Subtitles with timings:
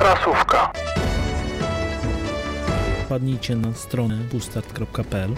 [0.00, 0.72] Prasówka.
[3.04, 5.34] Wpadnijcie na stronę bustart.pl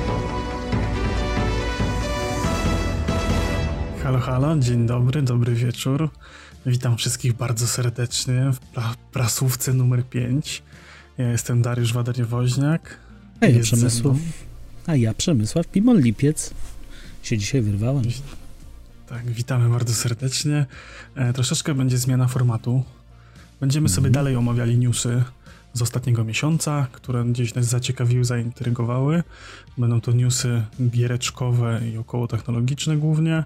[4.02, 6.10] Halo, halo, dzień dobry, dobry wieczór.
[6.66, 10.62] Witam wszystkich bardzo serdecznie w pra prasówce numer 5.
[11.18, 12.98] Ja jestem Dariusz Wadariewoźniak.
[13.40, 14.16] A ja Przemysław,
[14.86, 16.50] a ja Przemysław Pimon-Lipiec.
[17.22, 18.04] Się dzisiaj wyrwałem.
[19.08, 20.66] Tak, witamy bardzo serdecznie.
[21.14, 22.84] E, troszeczkę będzie zmiana formatu.
[23.62, 24.12] Będziemy sobie mhm.
[24.12, 25.24] dalej omawiali newsy
[25.72, 29.22] z ostatniego miesiąca, które gdzieś nas zaciekawiły, zaintrygowały.
[29.78, 33.44] Będą to newsy giereczkowe i około technologiczne głównie.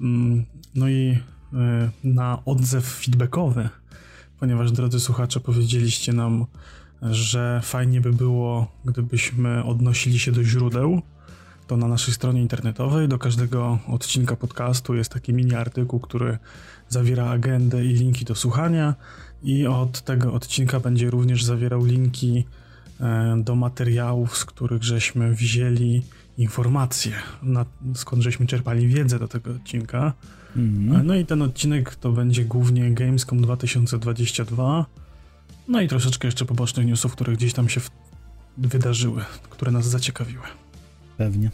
[0.00, 1.18] Mm, no i
[1.52, 3.68] e, na odzew feedbackowy,
[4.40, 6.46] ponieważ drodzy słuchacze, powiedzieliście nam,
[7.02, 11.02] że fajnie by było, gdybyśmy odnosili się do źródeł,
[11.66, 16.38] to na naszej stronie internetowej do każdego odcinka podcastu jest taki mini artykuł, który
[16.88, 18.94] zawiera agendę i linki do słuchania
[19.44, 22.44] i od tego odcinka będzie również zawierał linki
[23.00, 26.02] e, do materiałów, z których żeśmy wzięli
[26.38, 27.64] informacje, na,
[27.94, 30.12] skąd żeśmy czerpali wiedzę do tego odcinka.
[30.56, 31.06] Mhm.
[31.06, 34.86] No i ten odcinek to będzie głównie Gamescom 2022.
[35.68, 37.90] No i troszeczkę jeszcze pobocznych newsów, które gdzieś tam się w...
[38.58, 40.44] wydarzyły, które nas zaciekawiły.
[41.16, 41.50] Pewnie.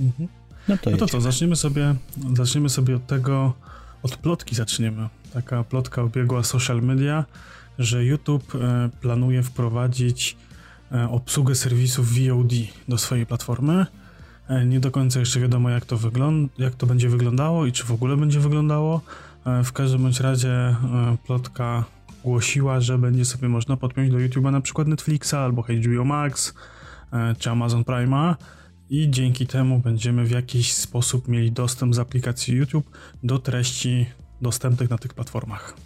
[0.00, 0.28] Mhm.
[0.68, 1.94] No to, no to co, zaczniemy sobie,
[2.36, 3.52] zaczniemy sobie od tego,
[4.02, 5.08] od plotki zaczniemy.
[5.32, 7.24] Taka plotka obiegła social media,
[7.78, 10.36] że YouTube e, planuje wprowadzić
[10.92, 12.52] e, obsługę serwisów VOD
[12.88, 13.86] do swojej platformy.
[14.48, 17.84] E, nie do końca jeszcze wiadomo, jak to, wygląda, jak to będzie wyglądało i czy
[17.84, 19.00] w ogóle będzie wyglądało.
[19.64, 20.76] W każdym bądź razie
[21.26, 21.84] plotka
[22.24, 26.54] głosiła, że będzie sobie można podpiąć do YouTube'a na przykład Netflixa albo HBO Max
[27.38, 28.34] czy Amazon Prime'a
[28.90, 32.90] i dzięki temu będziemy w jakiś sposób mieli dostęp z aplikacji YouTube
[33.22, 34.06] do treści
[34.42, 35.76] dostępnych na tych platformach.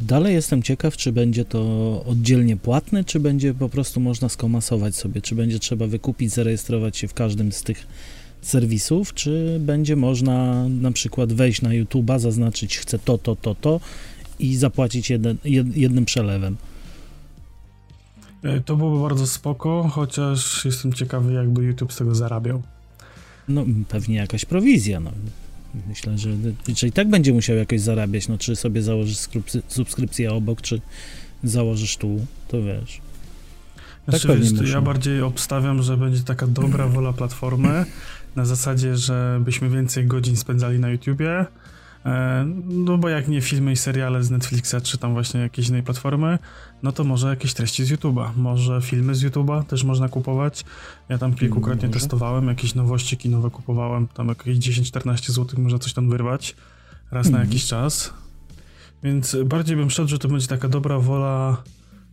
[0.00, 1.60] Dalej jestem ciekaw, czy będzie to
[2.06, 7.08] oddzielnie płatne, czy będzie po prostu można skomasować sobie, czy będzie trzeba wykupić, zarejestrować się
[7.08, 7.86] w każdym z tych
[8.42, 13.80] serwisów, czy będzie można na przykład wejść na YouTube'a, zaznaczyć chcę to, to, to, to
[14.38, 15.36] i zapłacić jeden,
[15.74, 16.56] jednym przelewem.
[18.46, 22.62] E, to byłoby bardzo spoko, chociaż jestem ciekawy, jakby YouTube z tego zarabiał.
[23.48, 25.12] No, pewnie jakaś prowizja, no.
[25.88, 26.30] Myślę, że
[26.76, 29.18] czy i tak będzie musiał jakoś zarabiać, no czy sobie założysz
[29.68, 30.80] subskrypcję obok, czy
[31.44, 33.00] założysz tu, to wiesz.
[34.08, 37.84] Znaczy, tak wiesz, ja bardziej obstawiam, że będzie taka dobra wola platformy,
[38.36, 41.46] na zasadzie, że byśmy więcej godzin spędzali na YouTubie,
[42.64, 46.38] no bo jak nie filmy i seriale z Netflixa, czy tam właśnie jakieś innej platformy,
[46.82, 48.30] no to może jakieś treści z YouTube'a.
[48.36, 50.64] Może filmy z YouTube'a też można kupować.
[51.08, 56.10] Ja tam kilkukrotnie testowałem, jakieś nowości kinowe kupowałem, tam jakieś 10-14 zł można coś tam
[56.10, 56.56] wyrwać
[57.10, 57.48] raz na mhm.
[57.48, 58.14] jakiś czas.
[59.02, 61.62] Więc bardziej bym szedł, że to będzie taka dobra wola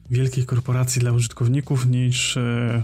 [0.09, 2.83] wielkich korporacji dla użytkowników niż e,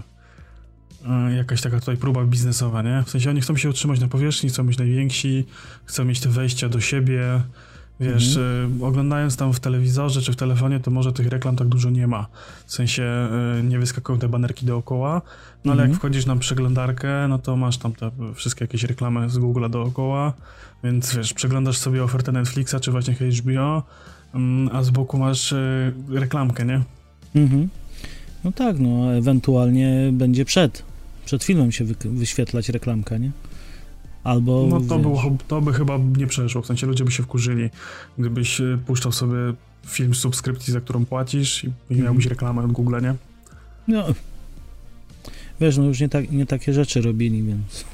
[1.36, 3.02] jakaś taka tutaj próba biznesowa, nie?
[3.06, 5.44] W sensie oni chcą się utrzymać na powierzchni, chcą być najwięksi,
[5.84, 7.40] chcą mieć te wejścia do siebie,
[8.00, 8.82] wiesz, mhm.
[8.82, 12.26] oglądając tam w telewizorze czy w telefonie, to może tych reklam tak dużo nie ma.
[12.66, 15.22] W sensie e, nie wyskakują te banerki dookoła,
[15.64, 15.90] no ale mhm.
[15.90, 20.32] jak wchodzisz na przeglądarkę, no to masz tam te wszystkie jakieś reklamy z Google'a dookoła,
[20.84, 23.82] więc wiesz, przeglądasz sobie ofertę Netflixa czy właśnie HBO,
[24.34, 25.54] mm, a z boku masz
[26.08, 26.80] reklamkę, nie?
[27.34, 27.68] Mhm.
[28.44, 30.89] No tak, no ewentualnie będzie przed
[31.24, 33.30] przed filmem się wy, wyświetlać reklamka, nie?
[34.24, 34.66] Albo.
[34.70, 36.62] No to, było, to by chyba nie przeszło.
[36.62, 37.70] W sensie ludzie by się wkurzyli,
[38.18, 39.36] gdybyś e, puszczał sobie
[39.86, 42.04] film z subskrypcji, za którą płacisz i mhm.
[42.04, 43.14] miałbyś reklamę od Google, nie?
[43.88, 44.04] No.
[45.60, 47.84] Wiesz, no już nie, tak, nie takie rzeczy robili, więc.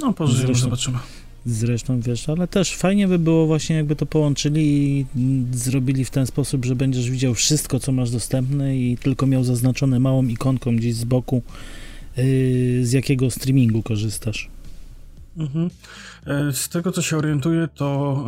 [0.00, 0.98] No, pożyjemy, zobaczymy.
[1.46, 5.06] Zresztą wiesz, ale też fajnie by było właśnie jakby to połączyli i
[5.52, 10.00] zrobili w ten sposób, że będziesz widział wszystko, co masz dostępne i tylko miał zaznaczone
[10.00, 11.42] małą ikonką gdzieś z boku,
[12.16, 12.24] yy,
[12.86, 14.48] z jakiego streamingu korzystasz.
[15.36, 15.70] Mhm.
[16.26, 18.24] E, z tego, co się orientuję, to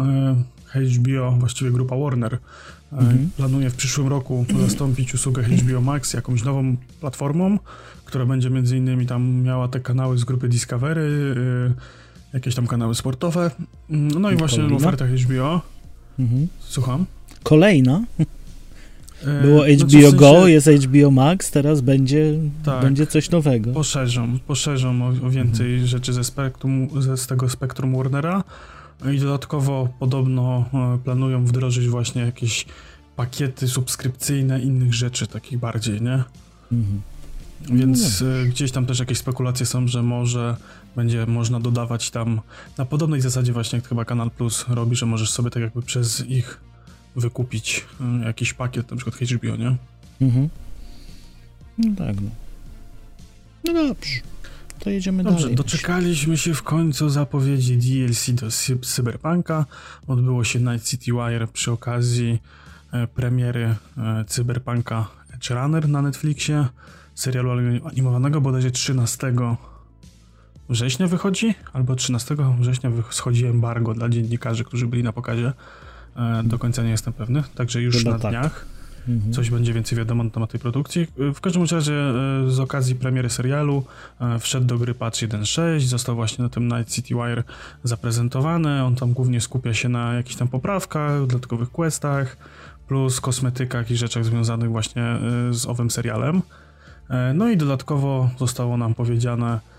[0.75, 2.39] e, HBO, właściwie grupa Warner, e,
[2.99, 3.31] mhm.
[3.37, 7.59] planuje w przyszłym roku zastąpić usługę HBO Max jakąś nową platformą,
[8.05, 11.35] która będzie między innymi tam miała te kanały z grupy Discovery,
[12.35, 13.51] jakieś tam kanały sportowe.
[13.89, 14.79] No i właśnie Kolejna?
[14.79, 15.61] w ofertach HBO.
[16.19, 16.49] Mhm.
[16.61, 17.07] Słucham.
[17.43, 18.05] Kolejna?
[19.27, 22.35] E, Było HBO w sensie, Go, jest HBO Max, teraz będzie,
[22.65, 23.73] tak, będzie coś nowego.
[23.73, 25.87] Poszerzą, poszerzą o, o więcej mhm.
[25.87, 28.45] rzeczy ze spektrum, ze, z tego spektrum Warnera
[29.15, 32.67] i dodatkowo podobno e, planują wdrożyć właśnie jakieś
[33.17, 36.25] pakiety subskrypcyjne innych rzeczy, takich bardziej, nie?
[36.73, 37.01] Mhm.
[37.71, 38.27] Więc no.
[38.27, 40.57] E, gdzieś tam też jakieś spekulacje są, że może
[40.97, 42.41] będzie można dodawać tam
[42.79, 46.27] na podobnej zasadzie właśnie jak chyba Kanal Plus robi, że możesz sobie tak jakby przez
[46.27, 46.61] ich
[47.17, 49.77] wykupić e, jakiś pakiet, na przykład HBO, nie?
[50.21, 50.49] Mhm.
[51.79, 52.31] No tak, no.
[53.65, 54.11] No dobrze.
[54.79, 55.57] To jedziemy Dobrze, dalej.
[55.57, 58.51] doczekaliśmy się w końcu zapowiedzi DLC do
[58.87, 59.67] Cyberpunka.
[60.07, 62.39] Odbyło się Night City Wire przy okazji
[62.93, 66.67] e, premiery e, Cyberpunka Edge Runner na Netflixie,
[67.15, 67.51] serialu
[67.85, 69.33] animowanego bodajże 13
[70.69, 75.53] września wychodzi, albo 13 września schodzi embargo dla dziennikarzy, którzy byli na pokazie.
[76.17, 78.31] E, do końca nie jestem pewny, także już Chyba na tak.
[78.31, 78.67] dniach.
[79.09, 79.33] Mhm.
[79.33, 81.07] Coś będzie więcej wiadomo na temat tej produkcji.
[81.35, 83.85] W każdym razie e, z okazji premiery serialu
[84.21, 87.45] e, wszedł do gry patch 1.6, został właśnie na tym Night City Wire
[87.85, 88.85] zaprezentowany.
[88.85, 92.37] On tam głównie skupia się na jakichś tam poprawkach, dodatkowych questach,
[92.89, 95.17] plus kosmetykach i rzeczach związanych właśnie
[95.51, 96.43] z owym serialem.
[97.35, 99.72] No i dodatkowo zostało nam powiedziane, E,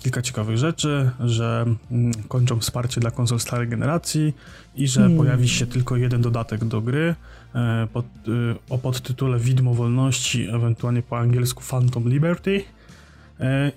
[0.00, 4.34] kilka ciekawych rzeczy, że mm, kończą wsparcie dla konsol starej generacji
[4.74, 5.18] i że hmm.
[5.18, 7.14] pojawi się tylko jeden dodatek do gry
[7.54, 8.30] e, pod, e,
[8.70, 12.64] o podtytule Widmo Wolności, ewentualnie po angielsku Phantom Liberty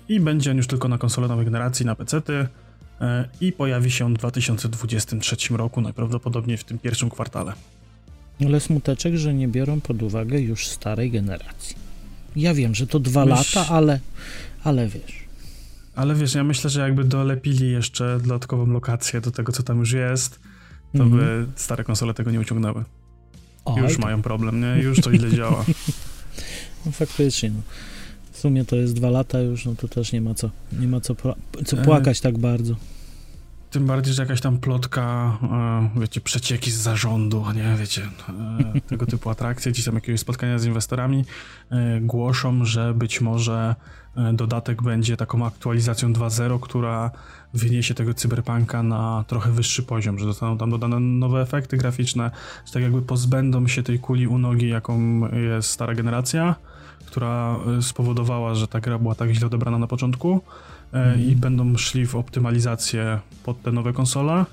[0.08, 2.46] i będzie on już tylko na konsole nowej generacji, na PC-ty
[3.40, 7.52] i pojawi się on w 2023 roku, najprawdopodobniej w tym pierwszym kwartale.
[8.46, 11.76] Ale smuteczek, że nie biorą pod uwagę już starej generacji.
[12.36, 13.54] Ja wiem, że to dwa Myś...
[13.54, 14.00] lata, ale,
[14.64, 15.27] ale wiesz.
[15.98, 19.92] Ale wiesz, ja myślę, że jakby dolepili jeszcze dodatkową lokację do tego, co tam już
[19.92, 20.40] jest,
[20.92, 21.16] to mm -hmm.
[21.16, 22.84] by stare konsole tego nie uciągnęły.
[23.64, 24.02] Oj, już to...
[24.02, 24.82] mają problem, nie?
[24.82, 25.64] Już to źle działa.
[26.86, 27.60] No faktycznie, no.
[28.32, 30.50] W sumie to jest dwa lata już, no to też nie ma co,
[30.80, 31.14] nie ma co,
[31.64, 32.22] co płakać e...
[32.22, 32.74] tak bardzo.
[33.70, 35.38] Tym bardziej, że jakaś tam plotka,
[35.96, 38.02] e, wiecie, przecieki z zarządu, nie, wiecie,
[38.76, 41.24] e, tego typu atrakcje, gdzieś tam jakiegoś spotkania z inwestorami
[41.70, 43.74] e, głoszą, że być może
[44.32, 47.10] dodatek będzie taką aktualizacją 2.0, która
[47.54, 52.30] wyniesie tego cyberpunka na trochę wyższy poziom, że zostaną tam dodane nowe efekty graficzne,
[52.66, 56.54] że tak jakby pozbędą się tej kuli u nogi, jaką jest stara generacja,
[57.06, 60.40] która spowodowała, że ta gra była tak źle odebrana na początku
[60.92, 61.20] mm.
[61.20, 64.44] i będą szli w optymalizację pod te nowe konsole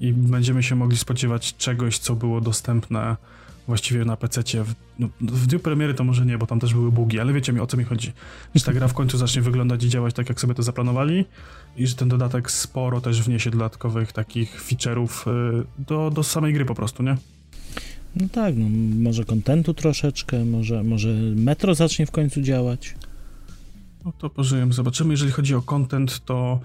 [0.00, 3.16] i będziemy się mogli spodziewać czegoś, co było dostępne
[3.68, 4.42] właściwie na PC.
[4.64, 7.52] W, no, w dniu premiery to może nie, bo tam też były bugi, ale wiecie
[7.52, 8.12] mi o co mi chodzi.
[8.54, 11.24] Że ta gra w końcu zacznie wyglądać i działać tak, jak sobie to zaplanowali
[11.76, 15.30] i że ten dodatek sporo też wniesie dodatkowych takich feature'ów
[15.60, 17.16] y, do, do samej gry po prostu, nie?
[18.16, 18.68] No tak, no,
[19.02, 22.94] może kontentu troszeczkę, może, może metro zacznie w końcu działać.
[24.04, 25.10] No to pożyjemy, zobaczymy.
[25.10, 26.60] Jeżeli chodzi o content, to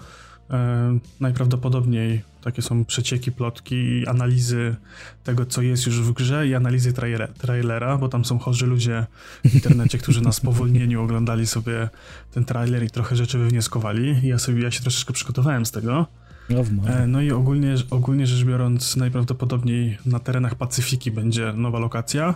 [1.19, 4.75] najprawdopodobniej takie są przecieki, plotki i analizy
[5.23, 9.05] tego, co jest już w grze i analizy trailer, trailera, bo tam są chorzy ludzie
[9.45, 11.89] w internecie, którzy na spowolnieniu oglądali sobie
[12.31, 14.27] ten trailer i trochę rzeczy wywnioskowali.
[14.27, 16.07] Ja sobie, ja się troszeczkę przygotowałem z tego.
[16.49, 22.35] No, e, no i ogólnie, ogólnie rzecz biorąc, najprawdopodobniej na terenach Pacyfiki będzie nowa lokacja,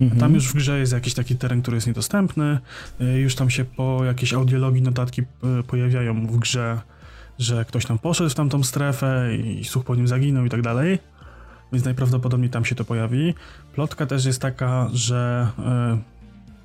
[0.00, 0.20] Mhm.
[0.20, 2.58] Tam już w grze jest jakiś taki teren, który jest niedostępny.
[3.00, 5.22] Y, już tam się po jakiejś audiologii notatki
[5.66, 6.80] pojawiają w grze,
[7.38, 10.98] że ktoś tam poszedł w tamtą strefę i słuch po nim zaginął i tak dalej.
[11.72, 13.34] Więc najprawdopodobniej tam się to pojawi.
[13.74, 15.48] Plotka też jest taka, że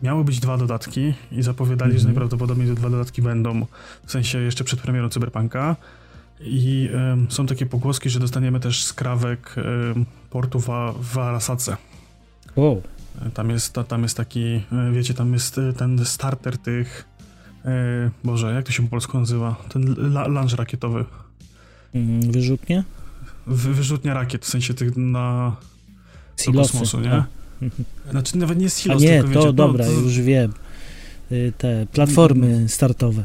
[0.01, 2.00] y, miały być dwa dodatki i zapowiadali, mhm.
[2.00, 3.65] że najprawdopodobniej te dwa dodatki będą,
[4.06, 5.75] w sensie jeszcze przed premierą Cyberpunka.
[6.39, 6.89] I
[7.29, 9.62] y, są takie pogłoski, że dostaniemy też skrawek y,
[10.29, 10.69] portu w,
[11.01, 11.77] w Arasace.
[12.55, 12.81] Wow.
[13.34, 17.05] Tam jest, tam jest taki, e, wiecie, tam jest e, ten starter tych,
[17.65, 19.56] e, Boże, jak to się po polsku nazywa?
[19.70, 19.96] Ten
[20.27, 21.06] lunch rakietowy.
[21.96, 22.84] Mm, wyrzutnie?
[23.48, 25.56] Wy, wyrzutnia rakiet, w sensie tych na
[26.46, 27.13] do kosmosu, nie?
[27.13, 27.25] A.
[28.12, 30.00] Znaczy nawet nie silos, A nie, tylko, to wiecie, dobra, no, to...
[30.00, 30.53] już wiem.
[31.32, 33.24] Y, te platformy startowe.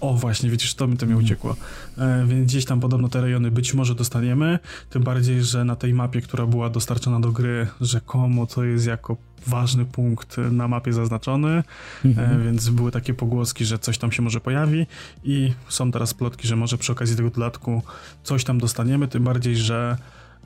[0.00, 1.26] O, właśnie, widzisz, to mi to mi mhm.
[1.26, 1.56] uciekło.
[1.98, 4.58] E, więc gdzieś tam podobno te rejony być może dostaniemy,
[4.90, 9.16] tym bardziej, że na tej mapie, która była dostarczona do gry, rzekomo to jest jako
[9.46, 11.64] ważny punkt na mapie zaznaczony, e,
[12.04, 12.44] mhm.
[12.44, 14.86] więc były takie pogłoski, że coś tam się może pojawi
[15.24, 17.82] i są teraz plotki, że może przy okazji tego dodatku
[18.22, 19.96] coś tam dostaniemy, tym bardziej, że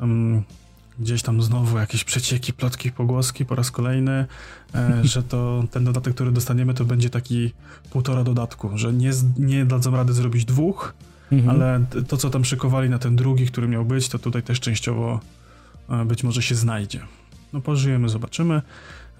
[0.00, 0.42] um,
[1.02, 4.26] gdzieś tam znowu jakieś przecieki, plotki, pogłoski po raz kolejny,
[4.74, 7.52] e, że to ten dodatek, który dostaniemy, to będzie taki
[7.90, 10.94] półtora dodatku, że nie, nie dadzą rady zrobić dwóch,
[11.32, 11.50] mhm.
[11.50, 15.20] ale to, co tam szykowali na ten drugi, który miał być, to tutaj też częściowo
[15.90, 17.00] e, być może się znajdzie.
[17.52, 18.62] No pożyjemy, zobaczymy.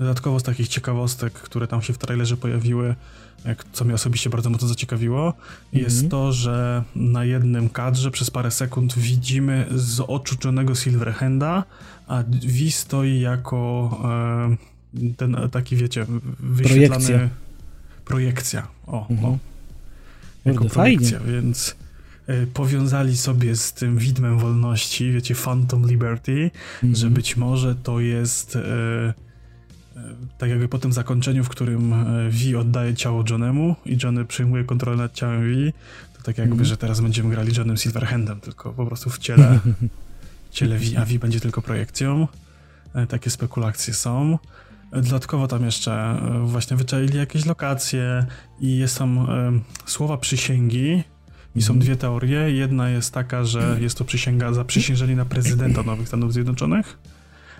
[0.03, 2.95] Dodatkowo z takich ciekawostek, które tam się w trailerze pojawiły,
[3.73, 5.35] co mnie osobiście bardzo mocno zaciekawiło,
[5.73, 6.11] jest mm -hmm.
[6.11, 11.65] to, że na jednym kadrze przez parę sekund widzimy z oczu Johnego Silverhanda,
[12.07, 13.91] a V stoi jako
[14.99, 16.07] e, ten taki, wiecie,
[16.41, 17.05] wyświetlany...
[17.05, 17.43] Projekcja.
[18.05, 19.27] Projekcja, o, mm -hmm.
[19.27, 19.39] o.
[20.45, 21.33] Jako projekcja, fajnie.
[21.33, 21.77] więc
[22.29, 26.33] y, powiązali sobie z tym widmem wolności, wiecie, Phantom Liberty,
[26.83, 26.99] mm -hmm.
[26.99, 28.61] że być może to jest y,
[30.39, 31.95] tak jakby po tym zakończeniu, w którym
[32.31, 35.73] V oddaje ciało Johnemu i Johnny przyjmuje kontrolę nad ciałem V,
[36.17, 39.61] to tak jakby, mm że teraz będziemy grali Johnem Silverhandem, tylko po prostu w ciele,
[40.51, 42.29] ciele V, a V będzie tylko projekcją.
[43.09, 44.39] Takie spekulacje są.
[44.93, 48.27] Dodatkowo tam jeszcze e, właśnie wyczaili jakieś lokacje
[48.61, 51.03] i jest tam e, słowa przysięgi
[51.57, 51.79] i są mhm.
[51.81, 52.51] dwie teorie.
[52.51, 56.99] Jedna jest taka, że jest to przysięga zaprzysiężenie na prezydenta Nowych Stanów Zjednoczonych,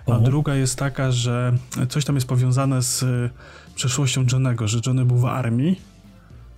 [0.07, 1.57] a druga jest taka, że
[1.89, 3.29] coś tam jest powiązane z e,
[3.75, 5.81] przeszłością Johnego, że Johnny był w armii.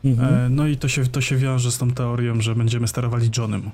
[0.05, 0.55] Mhm.
[0.55, 3.71] No i to się, to się wiąże z tą teorią, że będziemy sterowali Johnem.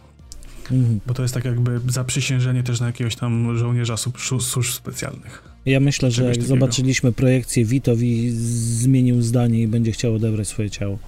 [0.71, 0.99] Mhm.
[1.07, 3.95] Bo to jest tak jakby zaprzysiężenie też na jakiegoś tam żołnierza
[4.39, 5.43] służb specjalnych.
[5.65, 6.47] Ja myślę, że jak takiego.
[6.47, 10.99] zobaczyliśmy projekcję Witowi, zmienił zdanie i będzie chciał odebrać swoje ciało.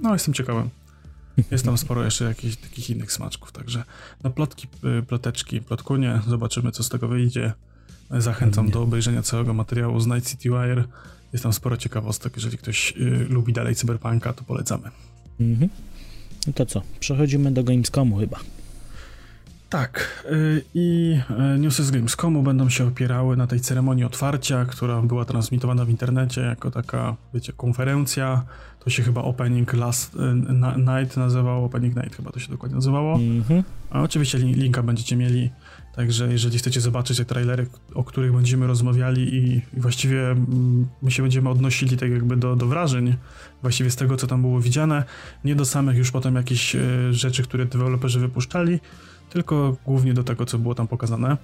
[0.00, 0.62] No, jestem ciekawy.
[1.50, 3.84] Jest tam sporo jeszcze jakichś takich innych smaczków, także
[4.22, 4.68] na plotki,
[4.98, 7.52] y, ploteczki, plotkunie, zobaczymy co z tego wyjdzie.
[8.10, 8.72] Zachęcam Pewnie.
[8.72, 10.84] do obejrzenia całego materiału z Night City Wire.
[11.32, 14.90] Jest tam sporo ciekawostek, jeżeli ktoś y, lubi dalej cyberpunka, to polecamy.
[15.40, 15.70] Mhm.
[16.46, 18.38] No to co, przechodzimy do Gamescomu chyba.
[19.70, 21.18] Tak, y, i
[21.54, 25.90] y, newsy z Gamescomu będą się opierały na tej ceremonii otwarcia, która była transmitowana w
[25.90, 28.44] internecie jako taka, wiecie, konferencja.
[28.88, 30.18] To się chyba Opening Last y,
[30.78, 33.16] Night nazywało, Opening Night chyba to się dokładnie nazywało.
[33.16, 33.62] Mm -hmm.
[33.90, 35.50] A oczywiście linka będziecie mieli,
[35.96, 41.10] także jeżeli chcecie zobaczyć te trailery, o których będziemy rozmawiali i, i właściwie mm, my
[41.10, 43.16] się będziemy odnosili tak jakby do, do wrażeń,
[43.62, 45.04] właściwie z tego, co tam było widziane,
[45.44, 46.76] nie do samych już potem jakichś
[47.10, 48.80] rzeczy, które deweloperzy wypuszczali,
[49.30, 51.36] tylko głównie do tego, co było tam pokazane.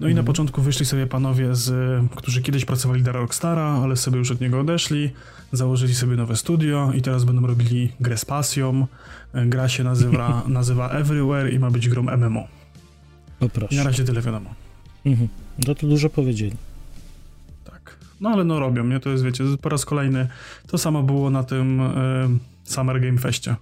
[0.00, 0.26] No i na mhm.
[0.26, 1.72] początku wyszli sobie panowie, z,
[2.16, 5.10] którzy kiedyś pracowali dla Rockstara, ale sobie już od niego odeszli,
[5.52, 8.86] założyli sobie nowe studio i teraz będą robili grę z pasją.
[9.34, 12.48] Gra się nazywa, nazywa Everywhere i ma być grą MMO.
[13.40, 13.74] O proszę.
[13.74, 14.54] I na razie tyle wiadomo.
[15.06, 15.28] Mhm.
[15.66, 16.56] No to dużo powiedzieli.
[17.64, 17.96] Tak.
[18.20, 19.00] No ale no robią, nie?
[19.00, 20.28] To jest, wiecie, po raz kolejny
[20.66, 21.92] to samo było na tym y,
[22.64, 23.56] Summer Game Festie,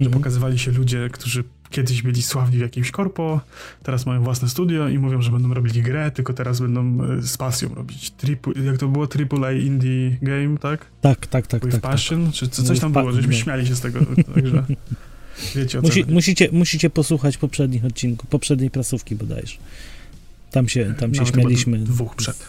[0.00, 0.22] że mhm.
[0.22, 3.40] pokazywali się ludzie, którzy kiedyś byli sławni w jakimś korpo,
[3.82, 7.36] teraz mają własne studio i mówią, że będą robili grę, tylko teraz będą e, z
[7.36, 8.10] pasją robić.
[8.10, 9.08] Triple, jak to było?
[9.40, 10.86] AAA Indie Game, tak?
[11.00, 11.64] Tak, tak, tak.
[11.64, 12.26] With tak, Passion?
[12.26, 12.34] Tak.
[12.34, 14.00] Czy coś tam było, żeśmy śmiali się z tego,
[14.34, 14.64] także
[15.56, 19.56] wiecie o co Musi, musicie, musicie posłuchać poprzednich odcinków, poprzedniej prasówki bodajże.
[20.50, 21.78] Tam się, tam się śmialiśmy.
[21.78, 22.48] Dwóch przed.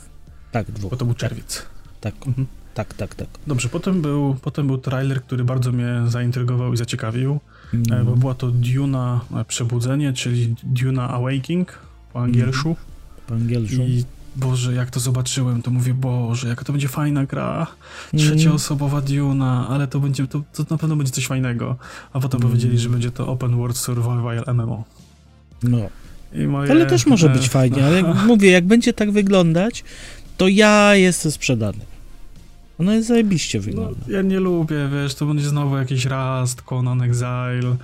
[0.51, 0.91] Tak, dwóch.
[0.91, 1.65] Bo to był czerwiec.
[2.01, 2.15] Tak.
[2.27, 2.47] Mhm.
[2.73, 3.27] Tak, tak, tak.
[3.47, 7.39] Dobrze, potem był, potem był trailer, który bardzo mnie zaintrygował i zaciekawił.
[7.73, 8.05] Mm.
[8.05, 11.79] Bo była to Duna Przebudzenie, czyli Duna Awaking
[12.13, 12.67] po angielsku.
[12.67, 12.77] Mm.
[13.27, 13.81] Po angielsku.
[13.81, 14.03] I
[14.35, 17.67] Boże, jak to zobaczyłem, to mówię, Boże, jaka to będzie fajna gra.
[18.17, 21.75] Trzecioosobowa Duna, ale to będzie, to, to na pewno będzie coś fajnego.
[22.13, 22.49] A potem mm.
[22.49, 24.83] powiedzieli, że będzie to Open World Survival MMO.
[25.63, 25.77] No.
[26.47, 29.83] Moje, ale też może być fajnie, ale jak mówię, jak będzie tak wyglądać,
[30.37, 31.92] to ja jestem sprzedany.
[32.83, 33.99] Ona jest zajebiście wygląda.
[34.07, 37.75] No, ja nie lubię, wiesz, to będzie znowu jakiś Rust, Conan Exile,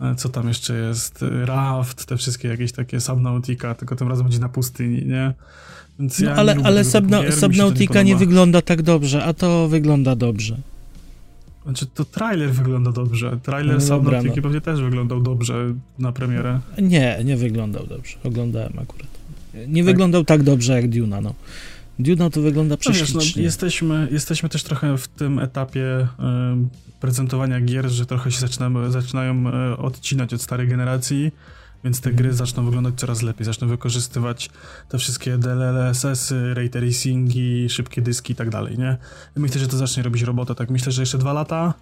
[0.00, 4.38] e, co tam jeszcze jest, Raft, te wszystkie jakieś takie Subnautica, tylko tym razem będzie
[4.38, 5.34] na pustyni, nie?
[5.98, 10.16] Więc no, ja ale ale Subna Subnautica nie, nie, wygląda tak dobrze, a to wygląda
[10.16, 10.56] dobrze.
[11.64, 13.38] Znaczy, to trailer wygląda dobrze.
[13.42, 14.42] Trailer no, Subnautica no.
[14.42, 16.60] pewnie też wyglądał dobrze na premierę.
[16.82, 18.16] Nie, nie wyglądał dobrze.
[18.24, 19.08] Oglądałem akurat.
[19.68, 19.86] Nie tak?
[19.86, 21.34] wyglądał tak dobrze jak Duna, no.
[21.98, 23.14] Duna to wygląda prześlicznie.
[23.14, 28.32] No wiesz, no, jesteśmy, jesteśmy też trochę w tym etapie y, prezentowania gier, że trochę
[28.32, 31.32] się zaczynamy, zaczynają y, odcinać od starej generacji,
[31.84, 34.50] więc te gry zaczną wyglądać coraz lepiej, zaczną wykorzystywać
[34.88, 38.96] te wszystkie DLSS-y, ray tracingi, szybkie dyski i tak dalej, nie?
[39.36, 41.74] Myślę, że to zacznie robić robotę, tak myślę, że jeszcze dwa lata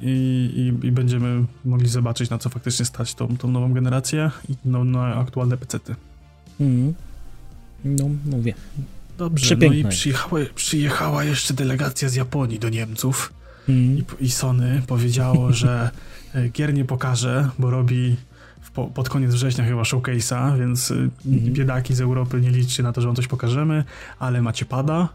[0.00, 4.54] i, i, i będziemy mogli zobaczyć, na co faktycznie stać tą, tą nową generację i
[4.64, 5.94] no, na aktualne pecety.
[6.60, 6.94] Mm.
[7.84, 8.54] No, mówię.
[9.18, 13.32] Dobrze, no i przyjechała, przyjechała jeszcze delegacja z Japonii do Niemców
[13.68, 13.98] mm.
[13.98, 15.90] i, i Sony powiedziało, że
[16.34, 18.16] e, gier nie pokaże, bo robi
[18.74, 21.12] po, pod koniec września chyba showcase'a, więc mm.
[21.26, 23.84] biedaki z Europy nie liczcie na to, że on coś pokażemy,
[24.18, 25.08] ale macie pada,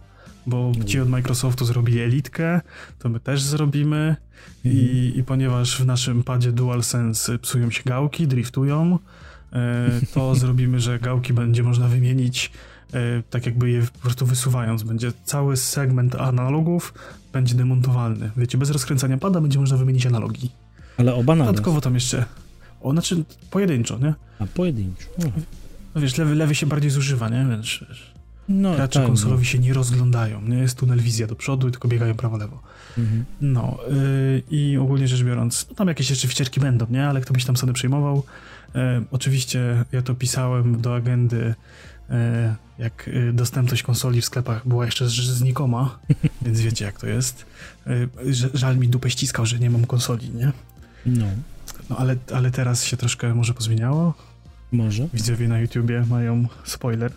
[0.47, 0.87] bo mm.
[0.87, 2.61] ci od Microsoftu zrobili elitkę,
[2.99, 4.15] to my też zrobimy
[4.63, 5.15] I, mhm.
[5.15, 8.99] i ponieważ w naszym padzie DualSense psują się gałki, driftują,
[9.53, 12.51] e, to zrobimy, że gałki będzie można wymienić
[13.29, 14.83] tak jakby je po prostu wysuwając.
[14.83, 16.93] Będzie cały segment analogów
[17.33, 18.31] będzie demontowalny.
[18.37, 20.49] Wiecie, bez rozkręcania pada będzie można wymienić analogi.
[20.97, 21.53] Ale oba naraz.
[21.53, 22.25] Dodatkowo tam jeszcze,
[22.81, 24.13] o, znaczy pojedynczo, nie?
[24.39, 25.05] A, pojedynczo.
[25.95, 27.45] No wiesz, lewy, lewy się bardziej zużywa, nie?
[27.49, 28.13] Więc, wiesz.
[28.49, 29.45] No, Gracze tak, konsolowi no.
[29.45, 32.59] się nie rozglądają, nie jest tunel wizja do przodu, tylko biegają prawo-lewo.
[32.97, 33.25] Mhm.
[33.41, 37.07] No yy, i ogólnie rzecz biorąc, no tam jakieś jeszcze wcierki będą, nie?
[37.07, 38.23] Ale kto by się tam sobie przejmował.
[38.75, 38.81] Yy,
[39.11, 41.55] oczywiście ja to pisałem do agendy,
[42.09, 42.15] yy,
[42.79, 45.99] jak y, dostępność konsoli w sklepach była jeszcze znikoma,
[46.45, 47.45] więc wiecie jak to jest.
[47.87, 48.09] Y,
[48.53, 50.51] żal mi dupę ściskał, że nie mam konsoli, nie?
[51.05, 51.25] No.
[51.89, 54.13] No ale, ale teraz się troszkę może pozmieniało.
[54.71, 55.07] Może.
[55.13, 57.11] Widzowie na YouTubie mają spoiler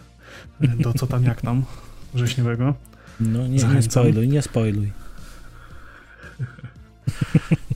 [0.60, 1.64] do co tam jak tam
[2.14, 2.74] wrześniowego.
[3.20, 4.92] No nie, nie spoiluj, nie spoiluj.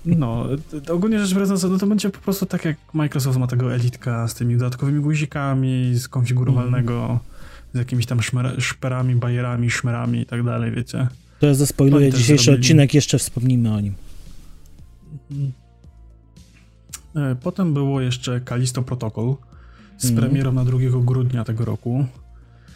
[0.07, 0.47] No,
[0.93, 4.35] ogólnie rzecz biorąc, no to będzie po prostu tak jak Microsoft ma tego elitka z
[4.35, 7.19] tymi dodatkowymi guzikami, z konfigurowalnego, mm.
[7.75, 11.09] z jakimiś tam szmer, szperami, bajerami, szmerami i tak dalej, wiecie.
[11.41, 13.95] To ja zaspoiluję dzisiejszy odcinek, jeszcze wspomnimy o nim.
[17.17, 19.35] E, potem było jeszcze Kalisto Protocol
[19.99, 20.17] z mm.
[20.17, 22.07] premierą na 2 grudnia tego roku.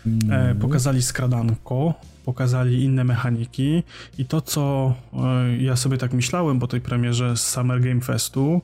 [0.06, 0.58] Mm.
[0.58, 1.94] Pokazali skradanko,
[2.28, 3.82] pokazali inne mechaniki
[4.18, 8.62] i to, co e, ja sobie tak myślałem po tej premierze z Summer Game Festu,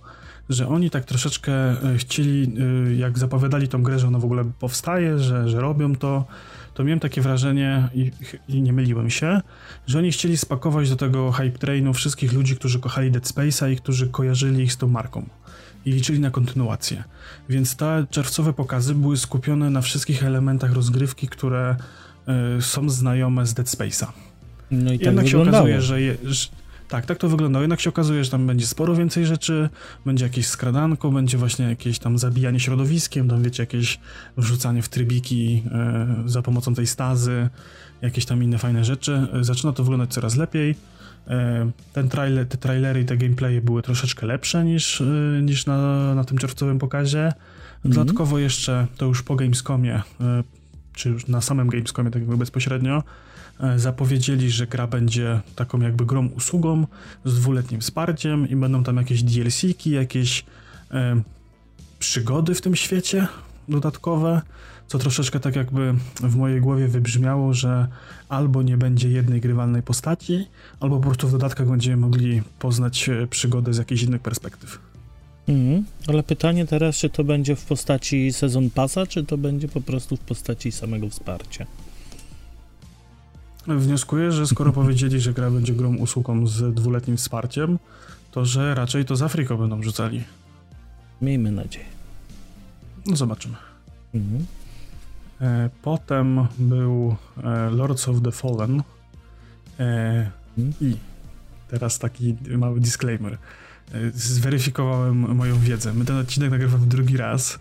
[0.48, 1.52] że oni tak troszeczkę
[1.96, 2.52] chcieli,
[2.98, 6.24] jak zapowiadali tą grę, że ona w ogóle powstaje, że, że robią to,
[6.74, 8.10] to miałem takie wrażenie i,
[8.48, 9.40] i, nie myliłem się,
[9.86, 13.76] że oni chcieli spakować do tego hype trainu wszystkich ludzi, którzy kochali Dead Space'a i
[13.76, 15.26] którzy kojarzyli ich z tą marką
[15.84, 17.04] i liczyli na kontynuację.
[17.48, 21.76] Więc te czerwcowe pokazy były skupione na wszystkich elementach rozgrywki, które
[22.60, 24.06] są znajome z Dead Space'a.
[24.70, 26.48] No i tak Jednak się okazuje, że, je, że
[26.88, 27.62] tak, tak to wyglądało.
[27.62, 29.68] Jednak się okazuje, że tam będzie sporo więcej rzeczy,
[30.06, 34.00] będzie jakieś skradanko, będzie właśnie jakieś tam zabijanie środowiskiem, tam wiecie, jakieś
[34.36, 35.62] wrzucanie w trybiki
[36.26, 37.48] y, za pomocą tej stazy,
[38.02, 39.26] jakieś tam inne fajne rzeczy.
[39.40, 40.74] Zaczyna to wyglądać coraz lepiej.
[41.92, 45.02] Ten trailer, te trailery i te gameplaye były troszeczkę lepsze niż,
[45.42, 47.24] niż na, na tym czerwcowym pokazie.
[47.26, 47.94] Mhm.
[47.94, 50.02] Dodatkowo jeszcze, to już po Gamescomie,
[50.94, 53.02] czy już na samym Gamescomie, tak jakby bezpośrednio,
[53.76, 56.86] zapowiedzieli, że gra będzie taką jakby grą usługą
[57.24, 60.44] z dwuletnim wsparciem i będą tam jakieś DLC-ki, jakieś
[60.90, 61.22] e,
[61.98, 63.26] przygody w tym świecie
[63.68, 64.42] dodatkowe
[64.86, 67.88] co troszeczkę tak jakby w mojej głowie wybrzmiało, że
[68.28, 70.46] albo nie będzie jednej grywalnej postaci,
[70.80, 74.78] albo po prostu w dodatkach będziemy mogli poznać e, przygodę z jakichś innych perspektyw.
[75.48, 75.84] Mhm.
[76.08, 80.16] Ale pytanie teraz, czy to będzie w postaci sezon pasa, czy to będzie po prostu
[80.16, 81.66] w postaci samego wsparcia?
[83.66, 87.78] Wnioskuję, że skoro powiedzieli, że gra będzie grą usługą z dwuletnim wsparciem,
[88.30, 90.24] to że raczej to z Afryką będą rzucali.
[91.22, 91.86] Miejmy nadzieję.
[93.06, 93.56] No zobaczymy.
[94.14, 94.46] Mhm.
[95.40, 98.82] E, potem był e, Lords of the Fallen
[99.80, 100.30] e,
[100.80, 100.96] i
[101.68, 103.38] teraz taki mały disclaimer.
[104.14, 105.94] Zweryfikowałem moją wiedzę.
[105.94, 107.58] My ten odcinek nagrywamy drugi raz.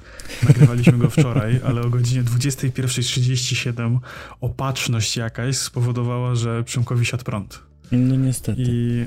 [0.47, 3.99] Nagrywaliśmy go wczoraj, ale o godzinie 21.37
[4.41, 7.59] opatrzność jakaś spowodowała, że Przemkowi siadł prąd.
[7.91, 8.62] No niestety.
[8.65, 9.05] I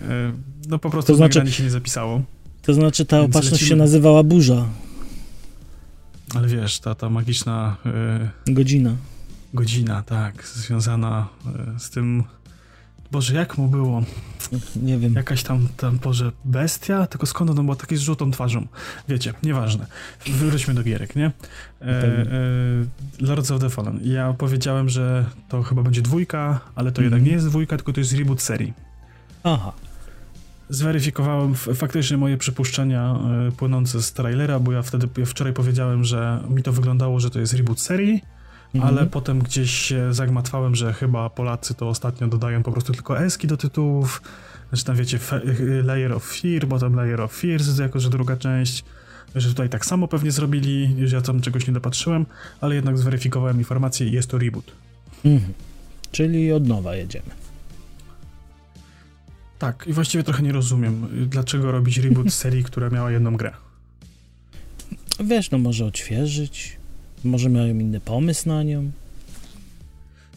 [0.68, 2.22] no po prostu to znaczy, się nie zapisało.
[2.62, 3.68] To znaczy ta opatrzność lecimy...
[3.68, 4.68] się nazywała burza.
[6.35, 7.76] Ale wiesz, ta, ta magiczna...
[8.46, 8.96] Yy, godzina.
[9.55, 12.24] Godzina, tak, związana yy, z tym...
[13.11, 14.03] Boże, jak mu było?
[14.83, 15.14] Nie wiem.
[15.14, 17.07] Jakaś tam, tam, Boże, bestia?
[17.07, 18.66] Tylko skąd ona była takiej z żółtą twarzą?
[19.09, 19.87] Wiecie, nieważne.
[20.27, 21.27] Wróćmy do gierek, nie?
[21.27, 22.27] E, e,
[23.21, 24.01] Lords of the Fallen.
[24.05, 27.92] Ja powiedziałem, że to chyba będzie dwójka, ale to mm jednak nie jest dwójka, tylko
[27.92, 28.73] to jest reboot serii.
[29.42, 29.73] Aha
[30.69, 36.40] zweryfikowałem faktycznie moje przypuszczenia e, płynące z trailera, bo ja wtedy ja wczoraj powiedziałem, że
[36.49, 38.23] mi to wyglądało, że to jest reboot serii,
[38.77, 38.95] mhm.
[38.95, 43.47] ale potem gdzieś się zagmatwałem, że chyba Polacy to ostatnio dodają po prostu tylko eski
[43.47, 44.23] do tytułów,
[44.69, 45.19] znaczy tam wiecie
[45.85, 48.85] Layer of Fear, potem Layer of Fears jako, że druga część,
[49.35, 52.27] że tutaj tak samo pewnie zrobili, że ja tam czegoś nie dopatrzyłem,
[52.61, 54.73] ale jednak zweryfikowałem informację i jest to reboot.
[55.25, 55.53] Mhm.
[56.12, 57.31] Czyli od nowa jedziemy.
[59.59, 63.53] Tak, i właściwie trochę nie rozumiem, dlaczego robić reboot serii, która miała jedną grę.
[65.21, 66.77] Wiesz, no może odświeżyć,
[67.24, 68.90] może mają inny pomysł na nią.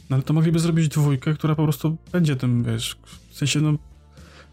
[0.09, 2.97] No ale to mogliby zrobić dwójkę, która po prostu będzie tym, wiesz,
[3.29, 3.73] w sensie no...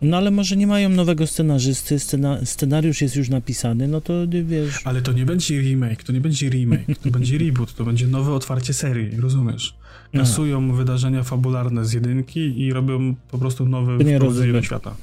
[0.03, 4.13] No ale może nie mają nowego scenarzysty, scena scenariusz jest już napisany, no to
[4.45, 4.81] wiesz...
[4.85, 8.33] Ale to nie będzie remake, to nie będzie remake, to będzie reboot, to będzie nowe
[8.33, 9.75] otwarcie serii, rozumiesz?
[10.13, 10.75] kasują no.
[10.75, 14.95] wydarzenia fabularne z jedynki i robią po prostu nowe wprowadzenie do świata.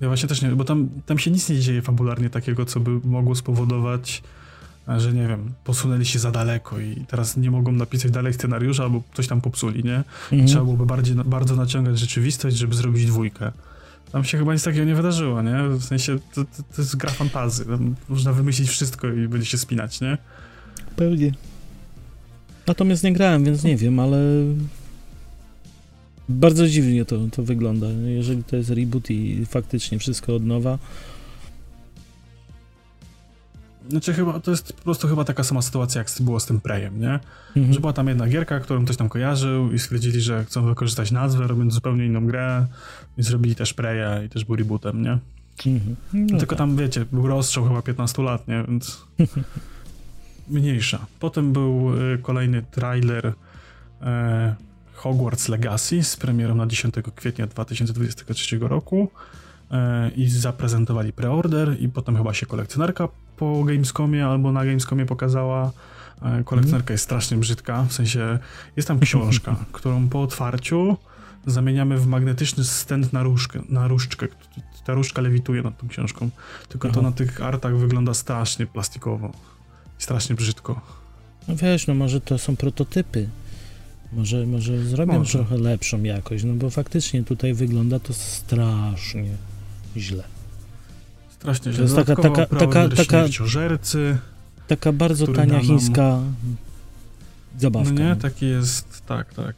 [0.00, 2.90] Ja właśnie też nie, bo tam, tam się nic nie dzieje fabularnie takiego, co by
[3.04, 4.22] mogło spowodować,
[4.96, 9.02] że nie wiem, posunęli się za daleko i teraz nie mogą napisać dalej scenariusza, albo
[9.14, 9.96] coś tam popsuli, nie?
[10.32, 10.46] Mhm.
[10.46, 13.52] Trzeba byłoby bardziej, bardzo naciągać rzeczywistość, żeby zrobić dwójkę.
[14.12, 15.68] Tam się chyba nic takiego nie wydarzyło, nie?
[15.68, 17.64] W sensie to, to, to jest gra fantazy.
[17.64, 20.18] Tam można wymyślić wszystko i będzie się spinać, nie?
[20.96, 21.32] Pewnie.
[22.66, 24.18] Natomiast nie grałem, więc nie wiem, ale
[26.28, 27.86] bardzo dziwnie to, to wygląda.
[28.06, 30.78] Jeżeli to jest reboot i faktycznie wszystko od nowa.
[33.88, 37.00] Znaczy chyba, to jest po prostu chyba taka sama sytuacja, jak było z tym Prejem,
[37.00, 37.20] nie?
[37.56, 37.74] Mhm.
[37.74, 41.46] Że była tam jedna gierka, którą ktoś tam kojarzył i stwierdzili, że chcą wykorzystać nazwę,
[41.46, 42.66] robiąc zupełnie inną grę,
[43.18, 45.18] i zrobili też Preya i też był rebootem, nie?
[45.66, 45.96] Mhm.
[46.12, 46.58] No Tylko tak.
[46.58, 48.64] tam, wiecie, był rozstrzał chyba 15 lat, nie?
[48.68, 49.04] Więc
[50.48, 51.06] mniejsza.
[51.20, 53.32] Potem był y, kolejny trailer
[54.02, 54.54] e,
[54.94, 59.10] Hogwarts Legacy z premierą na 10 kwietnia 2023 roku
[59.70, 65.72] e, i zaprezentowali preorder i potem chyba się kolekcjonerka po Gamescomie albo na Gamescomie pokazała.
[66.22, 68.38] E, kolekcjonerka jest strasznie brzydka, w sensie
[68.76, 70.96] jest tam książka, którą po otwarciu
[71.46, 74.26] zamieniamy w magnetyczny stent na, różkę, na różdżkę.
[74.84, 76.30] Ta różdżka lewituje nad tą książką,
[76.68, 76.94] tylko Aha.
[76.94, 79.32] to na tych artach wygląda strasznie plastikowo
[80.00, 80.80] i strasznie brzydko.
[81.48, 83.28] No wiesz, no może to są prototypy.
[84.12, 85.38] Może, może zrobią może.
[85.38, 89.30] trochę lepszą jakość, no bo faktycznie tutaj wygląda to strasznie
[89.96, 90.24] źle.
[91.38, 91.78] Strasznie źle.
[91.78, 93.28] To jest taka, taka, taka, taka,
[94.68, 96.18] taka bardzo tania chińska
[97.58, 97.92] zabawka.
[97.92, 99.56] No nie, taki jest, tak, tak.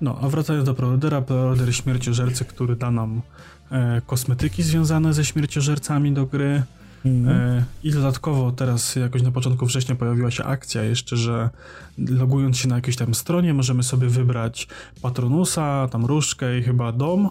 [0.00, 3.22] No, a wracając do preordera, preorder śmierciożercy, który da nam
[3.70, 6.62] e, kosmetyki związane ze śmierciożercami do gry,
[7.04, 7.64] Mhm.
[7.82, 11.50] I dodatkowo teraz jakoś na początku września pojawiła się akcja jeszcze, że
[11.98, 14.68] logując się na jakiejś tam stronie możemy sobie wybrać
[15.02, 17.30] patronusa, tam różdżkę i chyba dom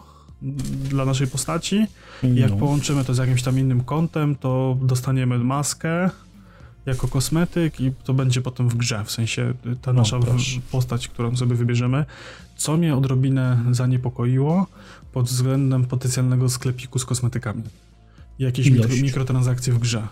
[0.89, 1.85] dla naszej postaci.
[2.23, 2.57] I jak no.
[2.57, 6.09] połączymy to z jakimś tam innym kontem, to dostaniemy maskę
[6.85, 10.19] jako kosmetyk i to będzie potem w grze, w sensie ta nasza
[10.71, 12.05] postać, którą sobie wybierzemy.
[12.57, 14.67] Co mnie odrobinę zaniepokoiło
[15.11, 17.63] pod względem potencjalnego sklepiku z kosmetykami
[18.39, 20.07] jakieś mikro, mikrotransakcje w grze.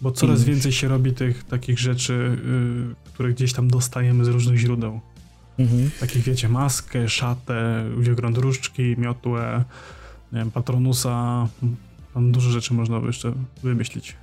[0.00, 0.48] Bo coraz Ilość.
[0.48, 5.00] więcej się robi tych takich rzeczy, yy, które gdzieś tam dostajemy z różnych źródeł.
[5.58, 5.90] Mhm.
[6.00, 9.64] Takich wiecie, maskę, szatę, wygląd różdżki, miotłę,
[10.32, 11.48] nie wiem, patronusa.
[12.14, 14.16] Tam dużo rzeczy można by jeszcze wymyślić.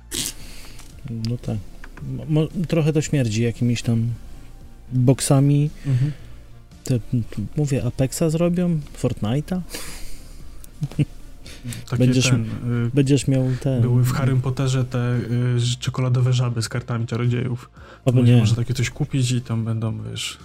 [1.10, 1.56] No tak.
[2.28, 4.08] Mo, trochę to śmierdzi jakimiś tam
[4.92, 5.70] boksami.
[5.86, 6.12] Mhm.
[6.84, 6.98] Te,
[7.56, 8.80] mówię, Apexa zrobią?
[9.02, 9.60] Fortnite'a?
[11.98, 13.80] będziesz, ten, y, będziesz miał te.
[13.80, 17.70] Były w Harry Potterze te y, czekoladowe żaby z kartami czarodziejów.
[18.04, 18.36] O, nie.
[18.36, 20.38] Można takie coś kupić i tam będą, wiesz,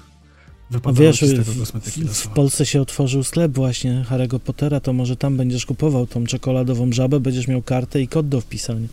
[0.70, 4.94] wypadały wiesz, z tego kosmetyki w, w Polsce się otworzył sklep właśnie Harry'ego Pottera, to
[4.94, 8.88] może tam będziesz kupował tą czekoladową żabę, będziesz miał kartę i kod do wpisania.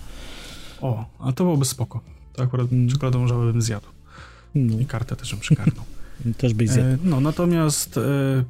[0.80, 2.00] O, a to byłoby spoko.
[2.32, 2.88] To akurat mm.
[2.88, 3.86] czekoladową żabę bym zjadł.
[4.54, 4.80] No.
[4.80, 5.84] I kartę też bym przykarnął.
[6.38, 6.88] Też byś zjadł.
[6.88, 8.00] E, no, natomiast e,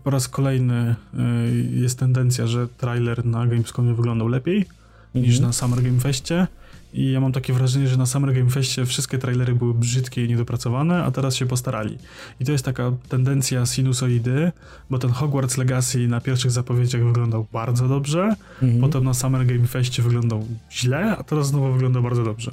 [0.05, 1.25] po raz kolejny e,
[1.73, 5.25] jest tendencja, że trailer na Gamescomie wyglądał lepiej mhm.
[5.25, 6.47] niż na Summer Game Festie.
[6.93, 10.29] I ja mam takie wrażenie, że na Summer Game Festie wszystkie trailery były brzydkie i
[10.29, 11.99] niedopracowane, a teraz się postarali.
[12.41, 14.53] I to jest taka tendencja sinusoidy,
[14.91, 18.81] bo ten Hogwarts Legacy na pierwszych zapowiedziach wyglądał bardzo dobrze, mhm.
[18.81, 22.53] potem na Summer Game Festie wyglądał źle, a teraz znowu wygląda bardzo dobrze.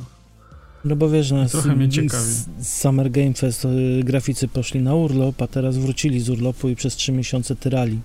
[0.85, 2.33] No bo wiesz, na trochę mnie ciekawi.
[2.61, 6.95] Summer Game Fest y, graficy poszli na urlop, a teraz wrócili z urlopu i przez
[6.95, 7.99] trzy miesiące tyrali.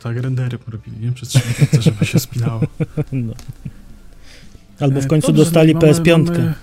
[0.00, 1.12] Tak, rendery porobili, nie?
[1.12, 2.60] Przez trzy miesiące, żeby się spinało.
[3.12, 3.34] No.
[4.80, 6.30] Albo w e, końcu Dobrze, dostali mamy, PS5.
[6.30, 6.54] Mamy,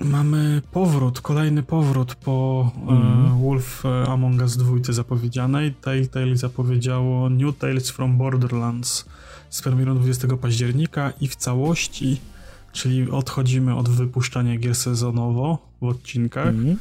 [0.00, 3.42] mamy, powrót, kolejny powrót po mm.
[3.42, 5.74] Wolf e, Among Us 2 zapowiedzianej.
[5.74, 9.04] Telltale zapowiedziało New Tales from Borderlands
[9.50, 12.20] z premierą 20 października i w całości
[12.74, 16.48] czyli odchodzimy od wypuszczania gier sezonowo w odcinkach.
[16.48, 16.76] Mm.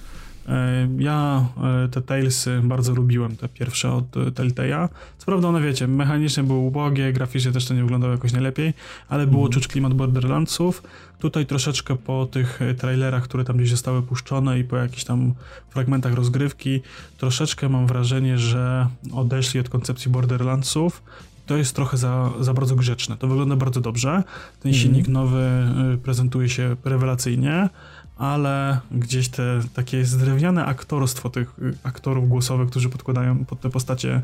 [0.97, 1.45] Ja
[1.85, 4.89] e, te Talesy bardzo lubiłem, te pierwsze od Telltale'a.
[5.17, 8.73] Co prawda one, wiecie, mechanicznie były ubogie, graficznie też to nie wyglądało jakoś najlepiej,
[9.09, 9.51] ale było mm.
[9.51, 10.83] czuć klimat Borderlandsów.
[11.19, 15.33] Tutaj troszeczkę po tych trailerach, które tam gdzieś zostały puszczone i po jakichś tam
[15.69, 16.81] fragmentach rozgrywki,
[17.17, 21.03] troszeczkę mam wrażenie, że odeszli od koncepcji Borderlandsów
[21.45, 23.17] to jest trochę za, za bardzo grzeczne.
[23.17, 24.23] To wygląda bardzo dobrze.
[24.59, 24.73] Ten mhm.
[24.73, 25.47] silnik nowy
[26.03, 27.69] prezentuje się rewelacyjnie,
[28.23, 34.21] ale gdzieś te takie zdrewniane aktorstwo tych y, aktorów głosowych, którzy podkładają pod te postacie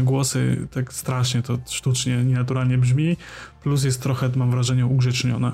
[0.00, 3.16] y, głosy, tak strasznie to sztucznie, nienaturalnie brzmi,
[3.62, 5.52] plus jest trochę, mam wrażenie, ugrzecznione.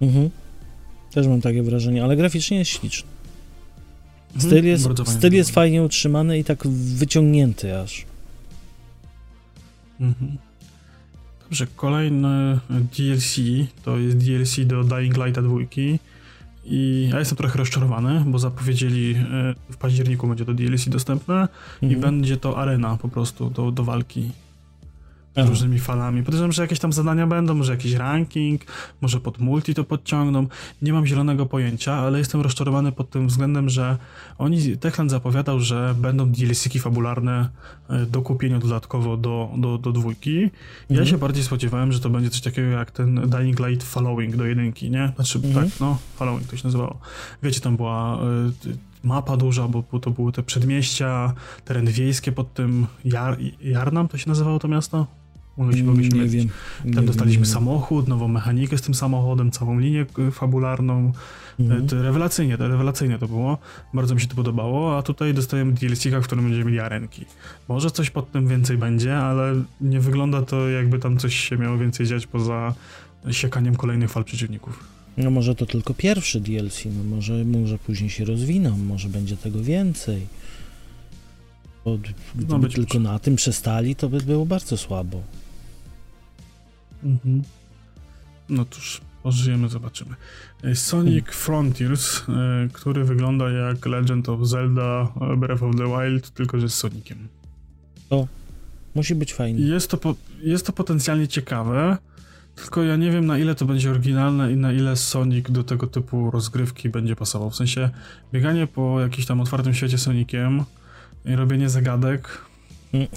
[0.00, 0.30] Mhm.
[1.10, 3.08] Też mam takie wrażenie, ale graficznie jest śliczny.
[4.34, 4.50] Mhm.
[4.50, 8.06] Styl jest, styl jest fajnie utrzymany i tak wyciągnięty aż.
[10.00, 10.38] Mhm.
[11.42, 13.36] Dobrze, kolejny DLC
[13.84, 15.56] to jest DLC do Dying Lighta 2
[16.66, 21.92] i ja jestem trochę rozczarowany, bo zapowiedzieli e, w październiku będzie to DLC dostępne mhm.
[21.92, 24.30] i będzie to arena po prostu do, do walki.
[25.36, 25.48] Aha.
[25.48, 26.22] różnymi falami.
[26.22, 28.62] Podejrzewam, że jakieś tam zadania będą, może jakiś ranking,
[29.00, 30.46] może pod multi to podciągną.
[30.82, 33.96] Nie mam zielonego pojęcia, ale jestem rozczarowany pod tym względem, że
[34.38, 37.48] oni, Techland zapowiadał, że będą DLC-ki fabularne
[37.88, 40.42] e, do kupienia dodatkowo do, do, do dwójki.
[40.42, 40.50] Mhm.
[40.88, 44.44] Ja się bardziej spodziewałem, że to będzie coś takiego jak ten Dying Light Following do
[44.44, 45.12] jedynki, nie?
[45.16, 45.70] Znaczy, mhm.
[45.70, 46.98] tak, no, Following to się nazywało.
[47.42, 48.18] Wiecie, tam była
[48.66, 54.18] y, mapa duża, bo, to były te przedmieścia, tereny wiejskie pod tym Jar, Jarnam to
[54.18, 55.06] się nazywało to miasto?
[55.56, 56.48] Mogę się nie wiem.
[56.94, 57.52] Tam dostaliśmy wiem.
[57.52, 61.12] samochód, nową mechanikę z tym samochodem, całą linię y, fabularną.
[61.60, 61.86] Mhm.
[61.86, 63.58] To rewelacyjnie, to rewelacyjnie to było.
[63.94, 67.24] Bardzo mi się to podobało, a tutaj dostajemy DLC, w którym będziemy mieli arenki.
[67.68, 71.78] Może coś pod tym więcej będzie, ale nie wygląda to jakby tam coś się miało
[71.78, 72.74] więcej dziać poza
[73.30, 74.84] siekaniem kolejnych fal przeciwników.
[75.16, 79.62] No może to tylko pierwszy DLC, no może, może później się rozwiną, może będzie tego
[79.62, 80.26] więcej.
[81.84, 81.98] Bo
[82.34, 85.22] gdyby no tylko na tym przestali, to by było bardzo słabo.
[87.04, 87.42] Mhm.
[88.48, 90.14] No cóż, pożyjemy, zobaczymy.
[90.64, 91.32] E, Sonic hmm.
[91.32, 96.74] Frontiers, e, który wygląda jak Legend of Zelda Breath of the Wild, tylko że z
[96.74, 97.28] Soniciem.
[98.08, 98.28] To
[98.94, 99.60] musi być fajne.
[99.60, 101.98] Jest to, po, jest to potencjalnie ciekawe,
[102.56, 105.86] tylko ja nie wiem na ile to będzie oryginalne i na ile Sonic do tego
[105.86, 107.50] typu rozgrywki będzie pasował.
[107.50, 107.90] W sensie
[108.32, 110.64] bieganie po jakimś tam otwartym świecie Soniciem
[111.24, 112.28] i robienie zagadek.
[112.92, 113.10] Hmm.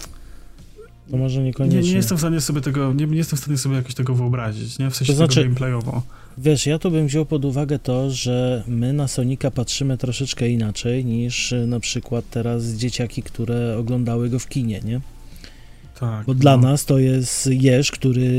[1.12, 1.82] To może niekoniecznie.
[1.82, 4.16] Nie, nie jestem w stanie sobie tego, nie, nie jestem w stanie sobie jakoś tego
[4.16, 4.90] wyobrazić, nie?
[4.90, 6.02] W sensie to znaczy, tego gameplayowo.
[6.38, 11.06] Wiesz, ja tu bym wziął pod uwagę to, że my na Sonika patrzymy troszeczkę inaczej
[11.06, 15.02] niż e, na przykład teraz dzieciaki, które oglądały go w kinie, nie?
[16.00, 16.26] Tak.
[16.26, 16.40] Bo no.
[16.40, 18.30] dla nas to jest jeż, który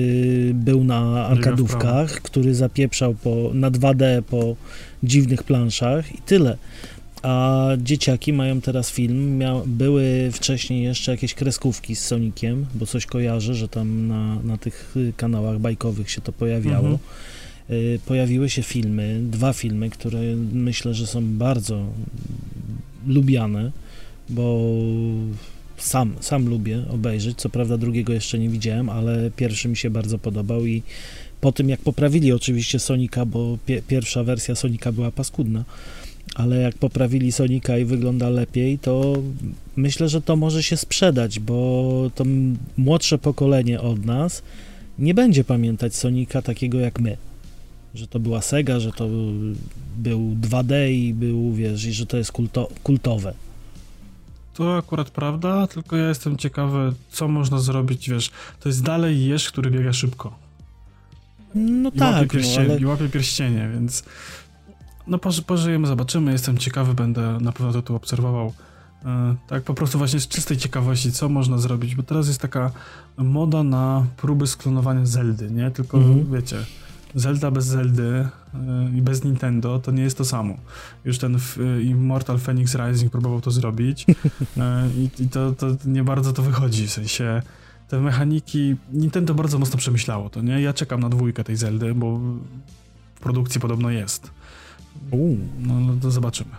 [0.54, 4.56] był na arkadówkach, który zapieprzał po, na 2D po
[5.02, 6.56] dziwnych planszach i tyle.
[7.22, 9.38] A dzieciaki mają teraz film.
[9.38, 14.56] Mia, były wcześniej jeszcze jakieś kreskówki z Sonikiem, bo coś kojarzę, że tam na, na
[14.56, 16.88] tych kanałach bajkowych się to pojawiało.
[16.88, 16.98] Mhm.
[17.70, 20.20] Y, pojawiły się filmy, dwa filmy, które
[20.52, 21.86] myślę, że są bardzo
[23.06, 23.72] lubiane,
[24.28, 24.70] bo
[25.76, 27.38] sam, sam lubię obejrzeć.
[27.38, 30.82] Co prawda drugiego jeszcze nie widziałem, ale pierwszy mi się bardzo podobał i
[31.40, 35.64] po tym jak poprawili oczywiście Sonika, bo pie, pierwsza wersja Sonika była paskudna,
[36.34, 39.14] ale jak poprawili Sonika i wygląda lepiej, to
[39.76, 42.24] myślę, że to może się sprzedać, bo to
[42.76, 44.42] młodsze pokolenie od nas
[44.98, 47.16] nie będzie pamiętać Sonika takiego jak my.
[47.94, 49.08] Że to była Sega, że to
[49.96, 53.34] był 2D i był, wiesz, i że to jest kulto, kultowe.
[54.54, 59.48] To akurat prawda, tylko ja jestem ciekawy, co można zrobić, wiesz, to jest dalej jeż,
[59.48, 60.38] który biega szybko.
[61.54, 62.82] No I tak, łapie pierścienie, no, ale...
[62.82, 64.04] I łapie pierścienie, więc
[65.08, 68.52] no poży pożyjemy, zobaczymy, jestem ciekawy, będę na pewno to tu obserwował.
[69.04, 72.70] E, tak po prostu właśnie z czystej ciekawości, co można zrobić, bo teraz jest taka
[73.16, 75.70] moda na próby sklonowania Zeldy, nie?
[75.70, 76.32] Tylko mhm.
[76.32, 76.56] wiecie,
[77.14, 80.54] Zelda bez Zeldy e, i bez Nintendo to nie jest to samo.
[81.04, 81.38] Już ten
[81.82, 84.06] Immortal Phoenix Rising próbował to zrobić
[84.56, 87.42] e, i, i to, to nie bardzo to wychodzi, w sensie
[87.88, 90.60] te mechaniki, Nintendo bardzo mocno przemyślało to, nie?
[90.60, 92.18] Ja czekam na dwójkę tej Zeldy, bo
[93.14, 94.30] w produkcji podobno jest.
[95.60, 96.50] No, no to zobaczymy.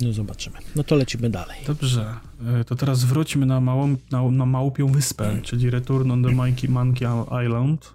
[0.00, 0.58] No zobaczymy.
[0.76, 1.58] No to lecimy dalej.
[1.66, 2.14] Dobrze.
[2.60, 6.70] E, to teraz wróćmy na, małą, na, na Małpią Wyspę, czyli Return on the Monkey,
[6.70, 7.08] Monkey
[7.46, 7.92] Island.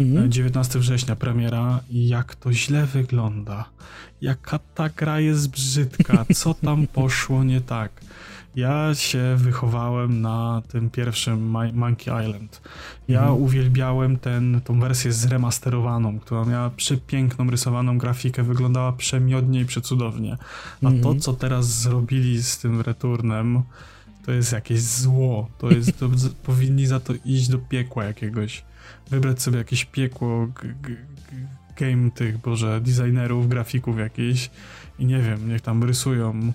[0.00, 0.32] Mhm.
[0.32, 3.64] 19 września premiera jak to źle wygląda.
[4.20, 7.92] Jaka ta gra jest brzydka, co tam poszło nie tak.
[8.56, 12.62] Ja się wychowałem na tym pierwszym Monkey Island.
[13.08, 13.42] Ja mhm.
[13.42, 20.36] uwielbiałem ten, tą wersję zremasterowaną, która miała przepiękną rysowaną grafikę, wyglądała przemiodnie i przecudownie.
[20.82, 21.02] A mhm.
[21.02, 23.62] to, co teraz zrobili z tym returnem,
[24.26, 25.48] to jest jakieś zło.
[25.58, 26.08] To jest, to,
[26.42, 28.64] powinni za to iść do piekła jakiegoś.
[29.10, 30.48] Wybrać sobie jakieś piekło
[31.76, 34.50] game tych, boże, designerów, grafików jakichś
[34.98, 36.52] i nie wiem, niech tam rysują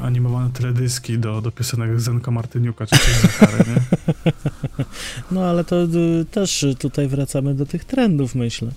[0.00, 3.80] animowane teledyski do, do piosenek Zenka Martyniuka czy coś nie?
[5.30, 8.70] No ale to y, też tutaj wracamy do tych trendów, myślę.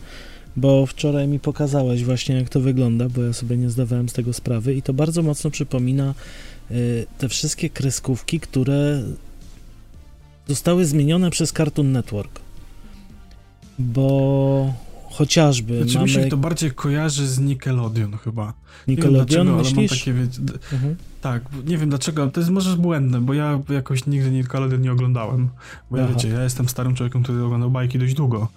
[0.56, 4.34] Bo wczoraj mi pokazałeś właśnie, jak to wygląda, bo ja sobie nie zdawałem z tego
[4.34, 6.14] sprawy i to bardzo mocno przypomina
[6.72, 9.04] y, te wszystkie kreskówki, które
[10.48, 12.40] zostały zmienione przez Cartoon Network.
[13.80, 14.74] Bo
[15.12, 15.78] Chociażby.
[15.78, 16.06] Znaczy mamy...
[16.06, 18.54] mi się to bardziej kojarzy z Nickelodeon chyba.
[18.88, 20.08] Nickelodeon nie dlaczego, myślisz?
[20.08, 20.96] ale mam takie, mhm.
[21.22, 25.50] Tak, nie wiem dlaczego, to jest może błędne, bo ja jakoś nigdy Nickelodeon nie oglądałem.
[25.92, 28.48] Bo ja wiecie, ja jestem starym człowiekiem, który oglądał bajki dość długo.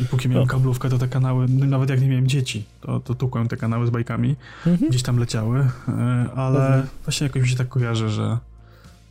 [0.00, 3.14] I póki miałem kablówkę, to te kanały, no nawet jak nie miałem dzieci, to, to
[3.14, 4.36] tukłem te kanały z bajkami.
[4.66, 4.90] Mhm.
[4.90, 6.86] Gdzieś tam leciały, e, ale mhm.
[7.04, 8.38] właśnie jakoś mi się tak kojarzy, że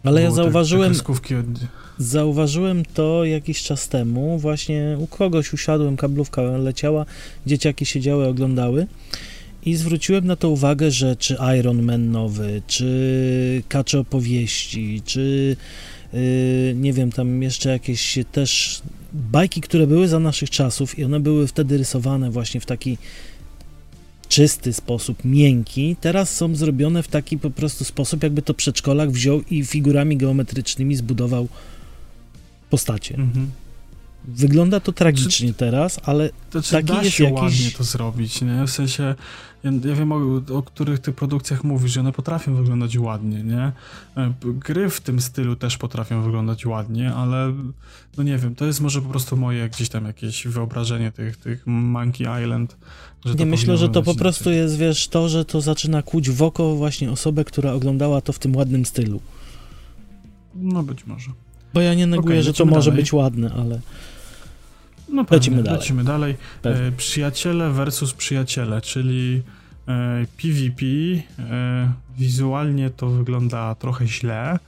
[0.04, 1.46] Ale ja zauważyłem, te, te od...
[1.98, 7.06] zauważyłem to jakiś czas temu, właśnie u kogoś usiadłem, kablówka leciała,
[7.46, 8.88] dzieciaki siedziały, oglądały
[9.66, 15.56] i zwróciłem na to uwagę, że czy Iron Man nowy, czy Kacze opowieści, czy
[16.14, 16.20] yy,
[16.76, 18.82] nie wiem, tam jeszcze jakieś też
[19.14, 22.98] bajki, które były za naszych czasów i one były wtedy rysowane właśnie w taki
[24.32, 29.42] czysty sposób, miękki, teraz są zrobione w taki po prostu sposób, jakby to przedszkolak wziął
[29.50, 31.48] i figurami geometrycznymi zbudował
[32.70, 33.16] postacie.
[33.16, 33.52] Mhm.
[34.26, 37.40] Wygląda to tragicznie czy, teraz, ale to, czy taki da jest się jakiś...
[37.40, 38.68] ładnie to zrobić, nie?
[38.68, 39.16] W sensie,
[39.64, 43.72] ja, ja wiem o, o, których tych produkcjach mówisz, że one potrafią wyglądać ładnie, nie?
[44.18, 47.54] E, gry w tym stylu też potrafią wyglądać ładnie, ale
[48.18, 51.68] no nie wiem, to jest może po prostu moje gdzieś tam jakieś wyobrażenie tych, tych
[51.68, 52.78] Monkey Island.
[53.40, 56.76] Nie myślę, że to po prostu jest, wiesz, to, że to zaczyna kłuć w oko
[56.76, 59.22] właśnie osobę, która oglądała to w tym ładnym stylu.
[60.56, 61.32] No być może.
[61.74, 63.04] Bo ja nie neguję, okay, że to może dalej.
[63.04, 63.80] być ładne, ale...
[65.12, 65.80] No pewnie, lecimy dalej.
[65.80, 66.36] Lecimy dalej.
[66.64, 69.42] E, przyjaciele versus przyjaciele, czyli
[69.88, 70.86] e, PvP.
[71.40, 74.60] E, wizualnie to wygląda trochę źle,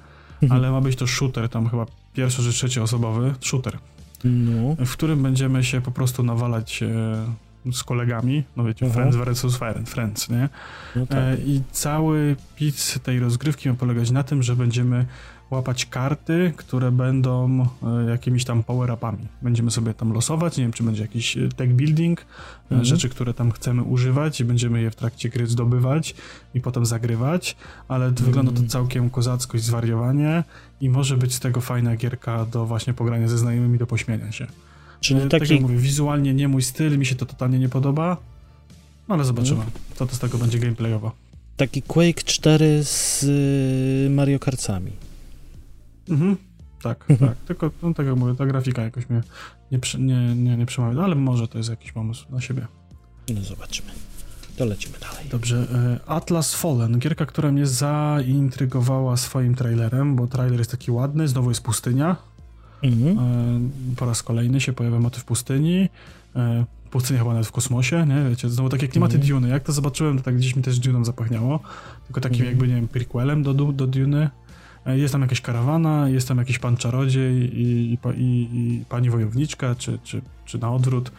[0.41, 0.51] mhm.
[0.51, 3.77] ale ma być to shooter, tam chyba pierwszy czy trzecioosobowy shooter.
[4.23, 4.85] No.
[4.85, 8.93] W którym będziemy się po prostu nawalać e, z kolegami, no wiecie, Aha.
[8.93, 10.49] friends versus friends, nie?
[10.95, 11.19] No tak.
[11.19, 15.05] E, I cały pic tej rozgrywki ma polegać na tym, że będziemy
[15.53, 19.27] łapać karty, które będą e, jakimiś tam power-upami.
[19.41, 22.25] Będziemy sobie tam losować, nie wiem, czy będzie jakiś e, tech building, e,
[22.63, 22.85] mhm.
[22.85, 26.15] rzeczy, które tam chcemy używać i będziemy je w trakcie gry zdobywać
[26.53, 27.55] i potem zagrywać,
[27.87, 28.25] ale mhm.
[28.25, 30.43] wygląda to całkiem kozacko i zwariowanie
[30.81, 34.47] i może być z tego fajna gierka do właśnie pogrania ze znajomymi, do pośmiania się.
[34.99, 35.39] Czyli taki...
[35.39, 38.17] Tak jak mówię, wizualnie nie mój styl, mi się to totalnie nie podoba,
[39.07, 39.71] no ale zobaczymy, mhm.
[39.95, 41.11] co to z tego będzie gameplayowo.
[41.57, 44.91] Taki Quake 4 z y, Mario Kartami.
[46.09, 46.37] Mhm.
[46.83, 47.37] Tak, tak.
[47.47, 49.21] Tylko, no, tak jak mówię, ta grafika jakoś mnie
[49.71, 52.67] nie, nie, nie, nie przemawia, no, ale może to jest jakiś pomysł na siebie.
[53.29, 53.91] No zobaczymy.
[54.57, 55.29] To lecimy dalej.
[55.29, 55.67] Dobrze.
[56.05, 61.49] E, Atlas Fallen, gierka, która mnie zaintrygowała swoim trailerem, bo trailer jest taki ładny, znowu
[61.49, 62.15] jest pustynia.
[62.83, 63.19] Mhm.
[63.19, 65.89] E, po raz kolejny się pojawia motyw pustyni.
[66.35, 68.29] E, pustynia chyba nawet w kosmosie, nie?
[68.29, 69.29] Wiecie, znowu takie klimaty mhm.
[69.29, 69.49] Duny.
[69.49, 71.59] Jak to zobaczyłem, to tak gdzieś mi też Duną zapachniało.
[72.05, 72.49] Tylko takim mhm.
[72.49, 74.29] jakby, nie wiem, prequelem do, do Duny.
[74.85, 79.75] E, jest tam jakaś karawana, jest tam jakiś pan czarodziej i, i, i pani wojowniczka,
[79.75, 81.11] czy, czy, czy na odwrót,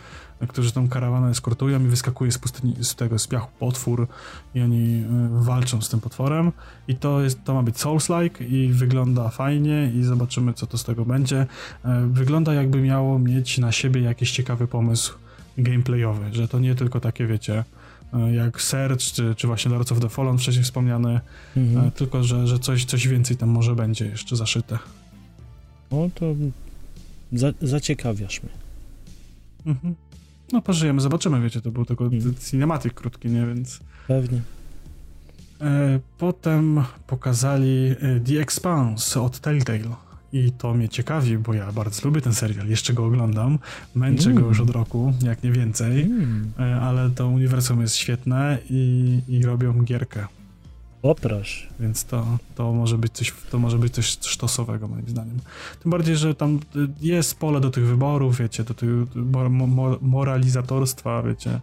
[0.48, 4.09] którzy tą karawanę eskortują i wyskakuje z pustyni, z tego, z piachu potwór
[4.55, 6.53] i oni e, walczą z tym potworem
[6.88, 10.85] i to jest, to ma być Souls-like i wygląda fajnie i zobaczymy, co to z
[10.85, 11.46] tego będzie.
[11.85, 15.14] E, wygląda jakby miało mieć na siebie jakiś ciekawy pomysł
[15.59, 17.64] gameplayowy, że to nie tylko takie, wiecie,
[18.32, 21.20] jak Search, czy, czy właśnie Lords of the Fallen wcześniej wspomniane,
[21.56, 21.86] mhm.
[21.86, 24.78] E, tylko że, że coś, coś więcej tam może będzie jeszcze zaszyte.
[25.90, 26.34] O, to
[27.32, 28.52] za, zaciekawiasz mnie.
[29.66, 29.94] Mhm.
[30.52, 32.34] No pożyjemy, zobaczymy, wiecie, to był tylko mhm.
[32.34, 33.80] cinematyk krótki, nie, więc...
[34.08, 34.40] Pewnie.
[35.60, 37.94] E, potem pokazali
[38.26, 39.96] The Expanse od Telltale.
[40.34, 43.58] I to mnie ciekawi, bo ja bardzo lubię ten serial, jeszcze go oglądam,
[43.94, 44.42] męczę mm.
[44.42, 46.52] go już od roku, jak nie więcej, mm.
[46.82, 50.26] ale to uniwersum jest świetne i, i robią gierkę.
[51.02, 51.68] Poprosz.
[51.80, 55.38] Więc to, to, może być coś, to może być coś sztosowego moim zdaniem.
[55.82, 56.60] Tym bardziej, że tam
[57.00, 58.90] jest pole do tych wyborów, wiecie, do tych
[60.00, 61.60] moralizatorstwa, wiecie,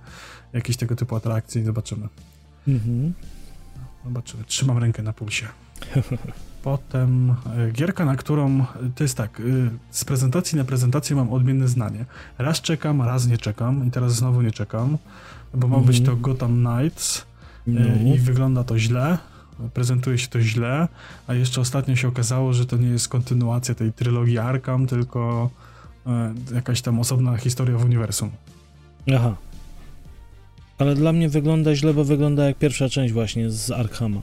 [0.53, 2.07] jakieś tego typu atrakcji, zobaczymy.
[2.67, 3.13] Mhm.
[4.05, 4.43] Zobaczymy.
[4.43, 5.47] Trzymam rękę na pulsie.
[6.63, 9.43] Potem e, gierka, na którą to jest tak, e,
[9.91, 12.05] z prezentacji na prezentację mam odmienne zdanie.
[12.37, 14.97] Raz czekam, raz nie czekam i teraz znowu nie czekam,
[15.53, 16.21] bo ma być to mhm.
[16.21, 17.25] Gotham Knights
[17.67, 18.15] e, no.
[18.15, 19.17] i wygląda to źle,
[19.73, 20.87] prezentuje się to źle,
[21.27, 25.49] a jeszcze ostatnio się okazało, że to nie jest kontynuacja tej trylogii Arkham, tylko
[26.53, 28.29] jakaś tam osobna historia w uniwersum.
[29.15, 29.35] Aha.
[30.77, 34.21] Ale dla mnie wygląda źle, bo wygląda jak pierwsza część właśnie z Arkhama.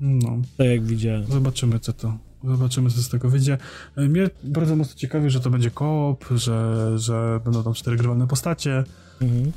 [0.00, 0.38] No.
[0.56, 1.24] Tak jak widziałem.
[1.24, 2.18] Zobaczymy, co to.
[2.44, 3.58] Zobaczymy, co z tego wyjdzie.
[3.96, 8.26] E, mnie bardzo mocno ciekawi, że to będzie koop, że, że będą tam cztery grywalne
[8.26, 8.84] postacie.
[9.20, 9.52] Mhm.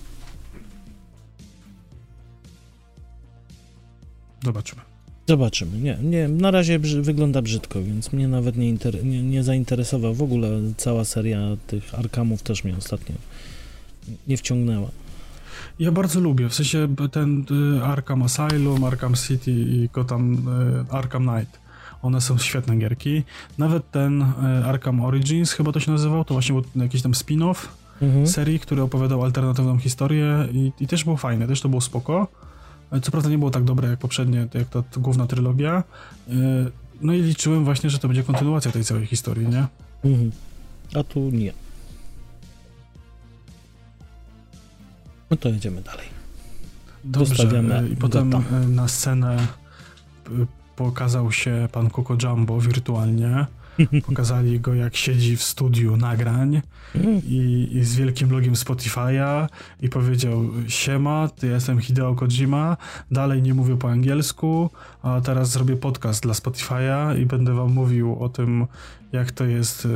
[4.43, 4.81] Zobaczymy.
[5.27, 5.77] Zobaczymy.
[5.77, 10.13] Nie, nie, na razie brzy wygląda brzydko, więc mnie nawet nie, nie, nie zainteresował.
[10.13, 13.15] W ogóle cała seria tych Arkamów też mnie ostatnio
[14.27, 14.89] nie wciągnęła.
[15.79, 17.45] Ja bardzo lubię, w sensie ten
[17.77, 20.33] y, Arkham Asylum, Arkham City i Gotham,
[20.89, 21.59] y, Arkham Knight.
[22.01, 23.23] One są świetne gierki.
[23.57, 27.55] Nawet ten y, Arkham Origins, chyba to się nazywał, to właśnie był jakiś tam spin-off
[28.01, 28.27] mhm.
[28.27, 32.27] serii, który opowiadał alternatywną historię i, i, też było fajne, też to było spoko.
[33.01, 35.83] Co prawda nie było tak dobre jak poprzednie, jak ta główna trylogia.
[37.01, 39.67] No i liczyłem właśnie, że to będzie kontynuacja tej całej historii, nie?
[40.03, 40.31] Mhm.
[40.95, 41.62] A tu nie.
[45.33, 46.05] No to jedziemy dalej.
[47.03, 48.33] Dobrze, i potem
[48.67, 49.47] na scenę
[50.75, 53.45] pokazał się pan Coco Jumbo wirtualnie.
[54.07, 56.61] Pokazali go, jak siedzi w studiu nagrań
[57.27, 59.47] i, i z wielkim logiem Spotify'a
[59.81, 62.77] i powiedział siema, ty jestem Hideo Kojima,
[63.11, 64.69] dalej nie mówię po angielsku,
[65.03, 68.67] a teraz zrobię podcast dla Spotify'a i będę wam mówił o tym,
[69.11, 69.87] jak to jest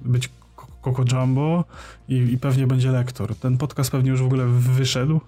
[0.00, 0.30] być
[0.84, 1.64] Coco Jumbo
[2.08, 3.34] i, i, pewnie będzie lektor.
[3.34, 5.20] Ten podcast pewnie już w ogóle wyszedł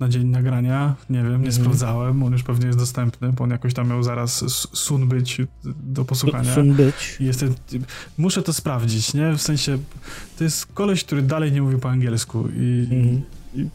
[0.00, 0.94] na dzień nagrania.
[1.10, 1.52] Nie wiem, nie mm.
[1.52, 2.22] sprawdzałem.
[2.22, 6.54] On już pewnie jest dostępny, bo on jakoś tam miał zaraz sun być do posłuchania.
[6.54, 7.16] Sun być.
[7.20, 7.54] Jestem,
[8.18, 9.32] muszę to sprawdzić, nie?
[9.32, 9.78] W sensie,
[10.38, 13.22] to jest koleś, który dalej nie mówi po angielsku i, mm.
[13.54, 13.68] i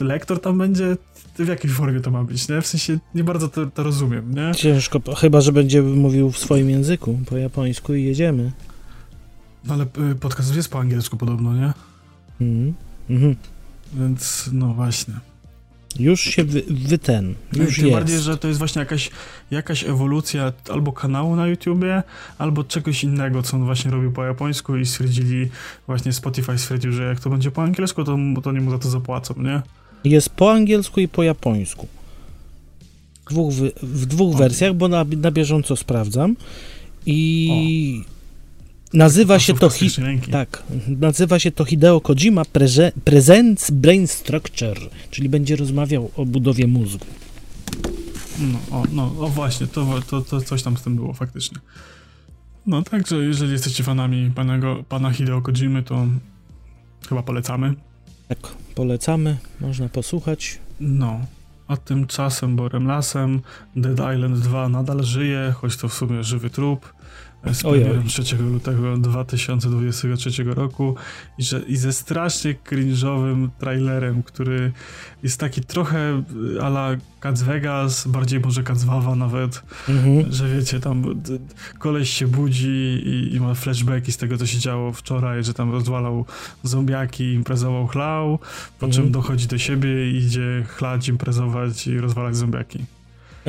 [0.00, 0.96] lektor tam będzie
[1.44, 2.62] w jakiej formie to ma być, nie?
[2.62, 4.54] W sensie nie bardzo to, to rozumiem, nie?
[4.54, 8.52] Ciężko, chyba, że będzie mówił w swoim języku, po japońsku i jedziemy.
[9.68, 11.72] No ale y, podcast jest po angielsku podobno, nie?
[12.40, 12.74] Mhm.
[13.10, 13.36] mhm.
[13.92, 15.14] Więc no właśnie.
[15.98, 17.98] Już się wy, wy ten, już Tym jest.
[17.98, 19.10] bardziej, że to jest właśnie jakaś,
[19.50, 22.02] jakaś ewolucja albo kanału na YouTubie,
[22.38, 25.48] albo czegoś innego, co on właśnie robił po japońsku i stwierdzili,
[25.86, 28.88] właśnie Spotify stwierdził, że jak to będzie po angielsku, to, to nie mu za to
[28.88, 29.62] zapłacą, nie?
[30.04, 31.86] Jest po angielsku i po japońsku.
[33.26, 33.52] W dwóch,
[33.82, 36.36] w dwóch wersjach, bo na, na bieżąco sprawdzam.
[37.06, 38.17] I o.
[38.92, 39.90] Nazywa się to hi-
[40.30, 44.78] tak, nazywa się to Hideo Kojima Preze- Presents Brain Structure,
[45.10, 47.06] czyli będzie rozmawiał o budowie mózgu.
[48.38, 51.58] No, o, no, o właśnie, to, to, to coś tam z tym było faktycznie.
[52.66, 56.06] No także, jeżeli jesteście fanami panego, pana Hideo Kojimy, to
[57.08, 57.74] chyba polecamy.
[58.28, 58.38] Tak,
[58.74, 60.58] polecamy, można posłuchać.
[60.80, 61.20] No,
[61.68, 63.40] a tymczasem Borem Lasem
[63.76, 66.92] Dead Island 2 nadal żyje, choć to w sumie żywy trup
[67.52, 70.94] z premierą 3 lutego 2023 roku
[71.38, 74.72] i, że, i ze strasznie cringe'owym trailerem, który
[75.22, 76.22] jest taki trochę
[76.62, 80.32] ala Cats Vegas, bardziej może Cats Wawa nawet, mhm.
[80.32, 81.22] że wiecie, tam
[81.78, 85.72] koleś się budzi i, i, ma flashbacki z tego, co się działo wczoraj, że tam
[85.72, 86.24] rozwalał
[86.62, 88.38] zombiaki, imprezował chlał,
[88.78, 88.92] po mhm.
[88.92, 92.97] czym dochodzi do siebie i idzie chlać, imprezować i rozwalać zombiaki.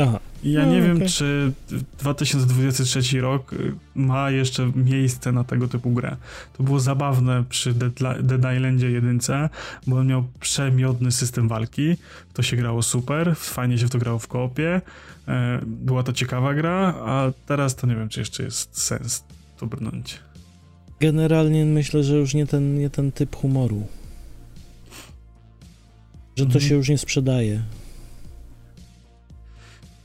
[0.02, 0.20] Aha.
[0.44, 1.52] Ja no, nie wiem, czy
[2.00, 6.16] 2023 rok y, ma jeszcze miejsce na tego typu grę.
[6.58, 9.20] To było zabawne przy Dead, Dead Islandzie 1,
[9.88, 11.96] bo on miał przemiodny system walki.
[12.34, 14.82] To się grało super, fajnie się w to grało w koopie.
[15.28, 19.24] E, była to ciekawa gra, a teraz to nie wiem, czy jeszcze jest sens
[19.58, 20.20] to brnąć.
[21.00, 23.88] Generalnie myślę, że już nie ten, nie ten typ humoru.
[26.36, 26.66] Że to mhm.
[26.66, 27.62] się już nie sprzedaje.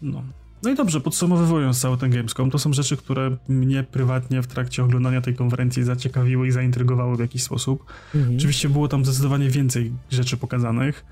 [0.04, 0.22] No.
[0.62, 4.84] No i dobrze, podsumowując cały ten Gamescom, to są rzeczy, które mnie prywatnie w trakcie
[4.84, 7.84] oglądania tej konferencji zaciekawiły i zaintrygowały w jakiś sposób.
[8.14, 8.36] Mhm.
[8.36, 11.04] Oczywiście było tam zdecydowanie więcej rzeczy pokazanych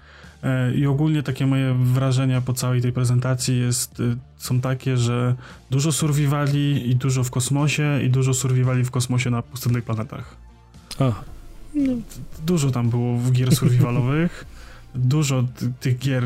[0.43, 5.35] e, i ogólnie takie moje wrażenia po całej tej prezentacji jest, e, są takie, że
[5.71, 10.37] dużo survivali i dużo w kosmosie i dużo survivali w kosmosie na pustynnych planetach.
[11.01, 11.25] Aha.
[11.75, 11.93] No,
[12.47, 14.45] dużo tam było w gier survivalowych.
[14.95, 15.45] dużo
[15.81, 16.25] tych gier,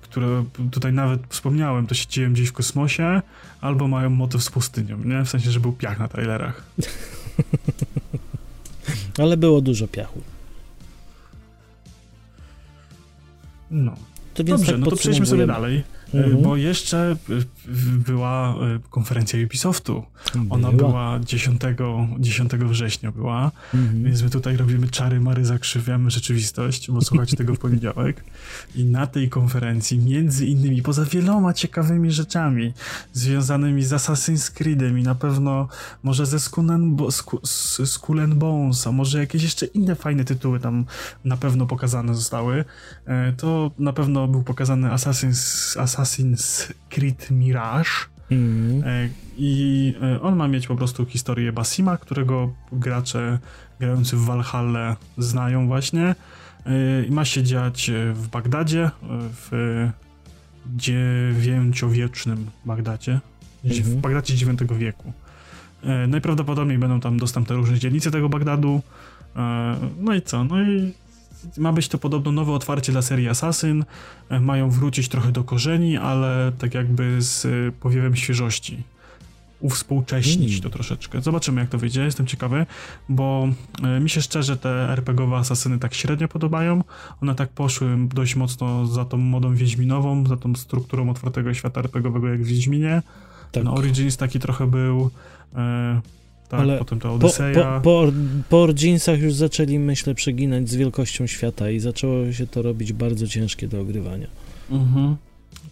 [0.00, 3.22] które tutaj nawet wspomniałem, to się dzieją gdzieś w kosmosie,
[3.60, 5.24] albo mają motyw z pustynią, nie?
[5.24, 6.62] W sensie, że był piach na trailerach.
[9.18, 10.20] Ale było dużo piachu.
[13.70, 13.96] No.
[14.34, 15.84] To Dobrze, tak no to przejdźmy sobie dalej.
[16.14, 16.42] Mhm.
[16.42, 17.16] Bo jeszcze
[18.06, 20.04] była e, konferencja Ubisoftu.
[20.50, 21.60] Ona była 10,
[22.18, 24.04] 10 września była, mhm.
[24.04, 28.24] więc my tutaj robimy czary mary, zakrzywiamy rzeczywistość, bo słuchajcie tego w poniedziałek.
[28.74, 32.72] I na tej konferencji, między innymi, poza wieloma ciekawymi rzeczami
[33.12, 35.68] związanymi z Assassin's Creedem i na pewno
[36.02, 40.84] może ze Skull and Bones, a może jakieś jeszcze inne fajne tytuły tam
[41.24, 42.64] na pewno pokazane zostały,
[43.06, 47.53] e, to na pewno był pokazany Assassin's, Assassin's Creed Mirage.
[48.30, 48.82] Mm.
[49.36, 53.38] I e, on ma mieć po prostu historię Basima, którego gracze
[53.80, 56.14] grający w Valhalla znają właśnie.
[57.08, 58.90] I ma się dziać w Bagdadzie,
[59.50, 59.88] w
[60.76, 63.20] dziewięciowiecznym Bagdadzie,
[63.64, 63.76] mm.
[63.82, 65.12] w Bagdadzie IX wieku.
[66.08, 68.82] Najprawdopodobniej będą tam dostępne różne dzielnice tego Bagdadu.
[70.00, 70.44] No i co?
[70.44, 70.92] No i
[71.58, 73.84] ma być to podobno nowe otwarcie dla serii Assassin.
[74.28, 78.82] E, mają wrócić trochę do korzeni, ale tak jakby z e, powiewem świeżości
[79.60, 80.62] uwspółcześnić mm.
[80.62, 81.22] to troszeczkę.
[81.22, 82.66] Zobaczymy, jak to wyjdzie, jestem ciekawy,
[83.08, 83.48] bo
[83.82, 86.84] e, mi się szczerze te RPGowe asasyny tak średnio podobają.
[87.22, 92.28] One tak poszły dość mocno za tą modą wiedźminową, za tą strukturą otwartego świata RPGowego
[92.28, 93.02] jak w Wiedźminie.
[93.04, 93.52] Tak.
[93.52, 95.10] Ten Origins taki trochę był...
[96.48, 97.80] Tak, Ale potem ta Odyseja.
[97.80, 98.12] Po,
[98.48, 103.26] po, po, już zaczęli, myślę, przeginać z wielkością świata i zaczęło się to robić bardzo
[103.26, 104.26] ciężkie do ogrywania.
[104.70, 105.16] Mhm.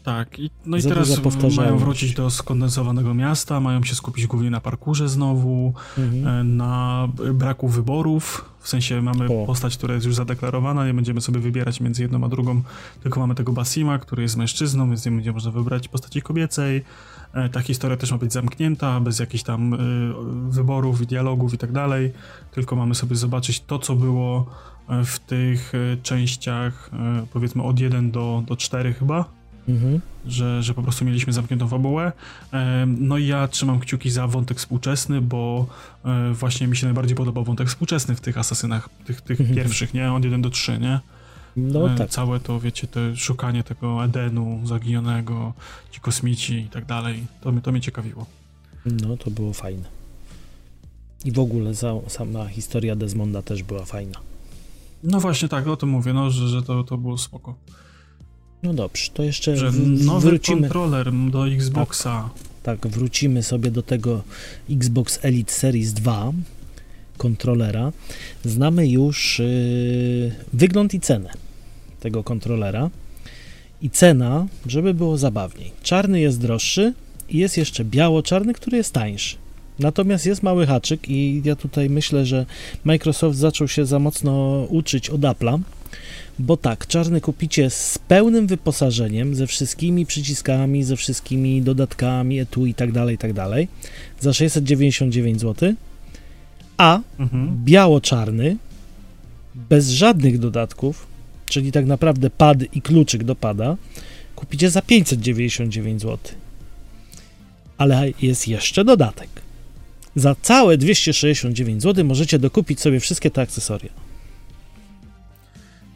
[0.04, 1.20] Tak, i, no i teraz
[1.56, 6.26] mają wrócić do skondensowanego miasta, mają się skupić głównie na parkurze znowu, mhm.
[6.26, 9.46] E, na braku wyborów, w sensie mamy o.
[9.46, 12.62] postać, która jest już zadeklarowana, nie będziemy sobie wybierać między jedną a drugą,
[13.02, 16.84] tylko mamy tego Basima, który jest mężczyzną, więc nie będzie można wybrać postaci kobiecej.
[17.34, 19.78] E, ta historia też ma być zamknięta, bez jakichś tam e,
[20.48, 22.12] wyborów i dialogów i tak dalej,
[22.50, 24.46] tylko mamy sobie zobaczyć to, co było
[25.04, 25.72] w tych
[26.02, 26.90] częściach,
[27.32, 29.24] powiedzmy od 1 do, do 4 chyba
[29.68, 30.00] Mhm.
[30.26, 32.12] Że, że po prostu mieliśmy zamkniętą fabułę.
[32.86, 35.66] No i ja trzymam kciuki za wątek współczesny, bo
[36.04, 39.56] e, właśnie mi się najbardziej podobał wątek współczesny w tych asasynach, tych, tych mhm.
[39.56, 40.12] pierwszych, nie?
[40.12, 41.00] Od 1 do 3, nie?
[41.56, 42.10] No e, tak.
[42.10, 45.52] Całe to, wiecie, to szukanie tego Edenu zaginionego,
[45.90, 48.26] ci kosmici i tak dalej, to, to mnie ciekawiło.
[48.86, 49.84] No, to było fajne.
[51.24, 54.18] I w ogóle za, sama historia Desmonda też była fajna.
[55.02, 57.54] No właśnie tak, o tym mówię, no, że, że to, to było spoko.
[58.62, 59.72] No dobrze, to jeszcze że
[60.04, 60.60] nowy wrócimy.
[60.60, 62.30] kontroler do Xboxa.
[62.62, 64.22] Tak, tak, wrócimy sobie do tego
[64.70, 66.32] Xbox Elite Series 2
[67.16, 67.92] kontrolera.
[68.44, 71.30] Znamy już yy, wygląd i cenę
[72.00, 72.90] tego kontrolera.
[73.82, 75.72] I cena, żeby było zabawniej.
[75.82, 76.92] Czarny jest droższy
[77.28, 79.36] i jest jeszcze biało-czarny, który jest tańszy.
[79.78, 82.46] Natomiast jest mały haczyk i ja tutaj myślę, że
[82.84, 85.58] Microsoft zaczął się za mocno uczyć od Apple'a
[86.38, 92.74] bo tak, czarny kupicie z pełnym wyposażeniem, ze wszystkimi przyciskami, ze wszystkimi dodatkami, etu i
[92.74, 93.68] tak dalej, tak dalej,
[94.20, 95.74] za 699 zł,
[96.82, 97.64] a mhm.
[97.64, 98.56] biało-czarny,
[99.54, 101.06] bez żadnych dodatków,
[101.46, 103.76] czyli tak naprawdę pad i kluczyk do pada,
[104.36, 106.18] kupicie za 599 zł.
[107.78, 109.28] Ale jest jeszcze dodatek.
[110.16, 113.90] Za całe 269 zł możecie dokupić sobie wszystkie te akcesoria.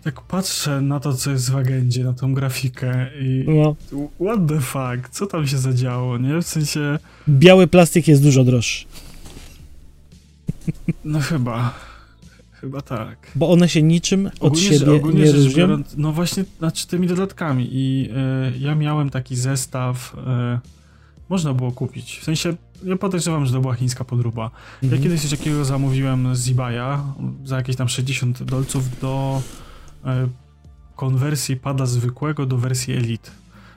[0.02, 3.76] Tak patrzę na to, co jest w agendzie, na tą grafikę i no.
[4.20, 6.42] what the fuck, co tam się zadziało, nie?
[6.42, 6.98] W sensie...
[7.28, 8.84] Biały plastik jest dużo droższy.
[11.04, 11.74] No chyba.
[12.52, 13.30] Chyba tak.
[13.34, 15.56] Bo one się niczym od ogólnie, siebie ogólnie nie różnią?
[15.56, 18.10] Biorąc, no właśnie, znaczy tymi dodatkami i
[18.54, 20.18] y, ja miałem taki zestaw, y,
[21.28, 24.50] można było kupić, w sensie ja podejrzewam, że to była chińska podróba.
[24.82, 24.92] Mhm.
[24.92, 27.02] Ja kiedyś coś takiego zamówiłem z eBaya
[27.44, 29.42] za jakieś tam 60 dolców do
[30.06, 30.28] E,
[30.96, 33.30] konwersji pada zwykłego do wersji Elite.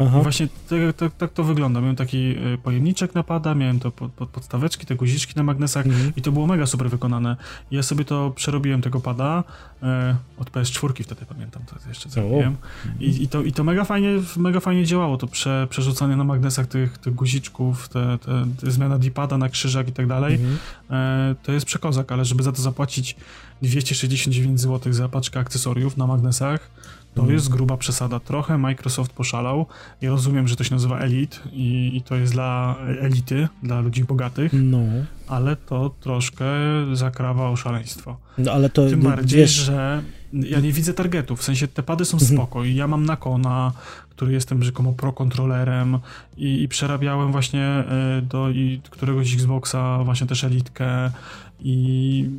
[0.06, 1.82] Właśnie tak, tak, tak, to wygląda.
[1.82, 5.86] Miałem taki e, pojemniczek na pada, miałem to pod, pod podstaweczki, te guziczki na magnesach
[5.86, 6.14] mhm.
[6.16, 7.36] i to było mega super wykonane.
[7.72, 9.44] Ja sobie to przerobiłem tego pada
[9.84, 12.56] e, od PS4 wtedy pamiętam, to jeszcze zrobiłem.
[13.00, 16.68] I, I, to, I to mega fajnie, mega fajnie działało, to prze, przerzucanie na magnesach
[16.68, 20.36] tych, tych guziczków, te, te, te zmiana D-pada na krzyżak i tak dalej.
[20.36, 20.58] Mhm.
[20.90, 23.16] E, to jest przekozak, ale żeby za to zapłacić
[23.62, 26.70] 269 zł za paczkę akcesoriów na magnesach,
[27.14, 27.34] to mm.
[27.34, 28.20] jest gruba przesada.
[28.20, 29.66] Trochę Microsoft poszalał.
[30.02, 34.04] Ja rozumiem, że to się nazywa Elite i, i to jest dla elity, dla ludzi
[34.04, 34.80] bogatych, no.
[35.28, 36.46] ale to troszkę
[36.94, 38.18] zakrawa o szaleństwo.
[38.38, 39.52] No ale to Tym bardziej, wiesz...
[39.52, 40.04] że
[40.34, 42.38] ja nie widzę targetów, w sensie te pady są mhm.
[42.38, 43.72] spoko i ja mam Nakona,
[44.10, 46.00] który jestem rzekomo pro-kontrolerem
[46.38, 51.12] i, i, przerabiałem właśnie e, do i któregoś Xboxa właśnie też Elitkę
[51.60, 52.30] i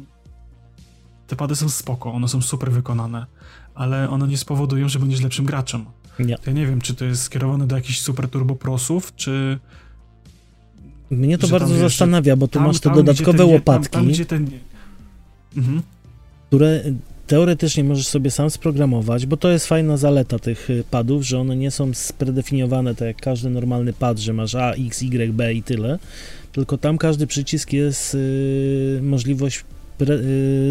[1.27, 3.27] te pady są spoko, one są super wykonane,
[3.75, 5.85] ale one nie spowodują, że będziesz lepszym graczem.
[6.19, 6.39] Nie.
[6.39, 9.59] To ja nie wiem, czy to jest skierowane do jakichś super turbo prosów, czy...
[11.11, 14.09] Mnie to bardzo wiesz, zastanawia, bo tu tam, masz te tam, dodatkowe ten, łopatki, tam,
[14.09, 14.51] tam, ten...
[15.57, 15.83] mhm.
[16.49, 16.83] które
[17.27, 21.57] teoretycznie możesz sobie sam sprogramować, bo to jest fajna zaleta tych y, padów, że one
[21.57, 25.63] nie są spredefiniowane tak jak każdy normalny pad, że masz A, X, Y, B i
[25.63, 25.99] tyle,
[26.53, 29.65] tylko tam każdy przycisk jest yy, możliwość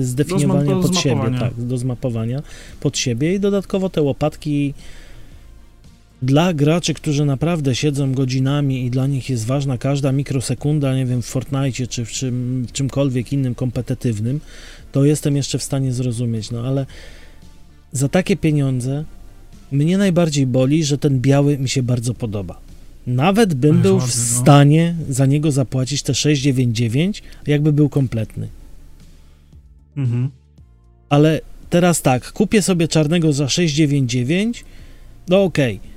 [0.01, 2.41] zdefiniowania do pod siebie, tak, do zmapowania
[2.79, 4.73] pod siebie i dodatkowo te łopatki
[6.21, 11.21] dla graczy, którzy naprawdę siedzą godzinami i dla nich jest ważna każda mikrosekunda, nie wiem,
[11.21, 14.39] w Fortnite czy w, czym, czymkolwiek innym kompetytywnym,
[14.91, 16.85] to jestem jeszcze w stanie zrozumieć, no ale
[17.91, 19.03] za takie pieniądze
[19.71, 22.59] mnie najbardziej boli, że ten biały mi się bardzo podoba.
[23.07, 24.41] Nawet bym był w no.
[24.41, 28.47] stanie za niego zapłacić te 6,99, jakby był kompletny.
[29.99, 30.29] Mhm.
[31.09, 34.63] Ale teraz tak, kupię sobie czarnego za 6,99,
[35.27, 35.77] no okej.
[35.77, 35.89] Okay.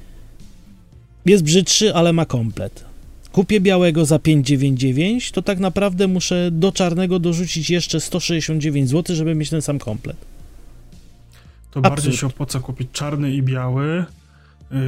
[1.26, 2.84] Jest brzydszy, ale ma komplet.
[3.32, 9.34] kupię białego za 5,99, to tak naprawdę muszę do czarnego dorzucić jeszcze 169 zł, żeby
[9.34, 10.16] mieć ten sam komplet.
[11.70, 11.94] To Absurd.
[11.94, 14.04] bardziej się opłaca kupić czarny i biały.
[14.70, 14.78] Yy,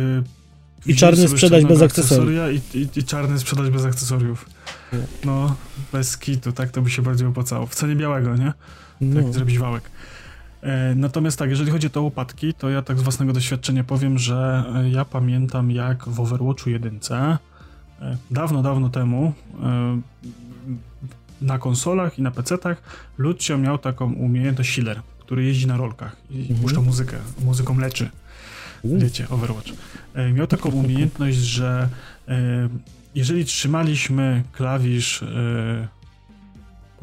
[0.87, 2.75] I czarny sprzedać bez akcesoriów.
[2.75, 4.47] I, i, I, czarny sprzedać bez akcesoriów.
[5.25, 5.57] No,
[5.93, 7.67] bez kitu, tak to by się bardziej opłacało.
[7.67, 8.53] W cenie białego, nie?
[9.05, 9.23] No.
[9.23, 9.91] Tak zrobić wałek.
[10.65, 14.19] E, natomiast tak, jeżeli chodzi o te łopatki, to ja tak z własnego doświadczenia powiem,
[14.19, 17.39] że e, ja pamiętam jak w Overwatchu 1 e,
[18.31, 19.33] dawno, dawno temu
[21.41, 22.83] na konsolach i na PC-tach
[23.19, 26.61] Lucio miał taką umiejętność healer, który jeździ na rolkach i mhm.
[26.61, 28.11] puszcza muzykę, muzyką leczy.
[28.85, 29.73] Wiecie, Overwatch.
[30.35, 31.89] Miał taką umiejętność, że
[33.15, 35.25] jeżeli trzymaliśmy klawisz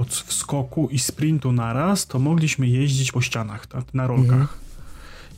[0.01, 4.41] od wskoku i sprintu naraz, to mogliśmy jeździć po ścianach, tak, na rolkach.
[4.41, 4.61] Mhm.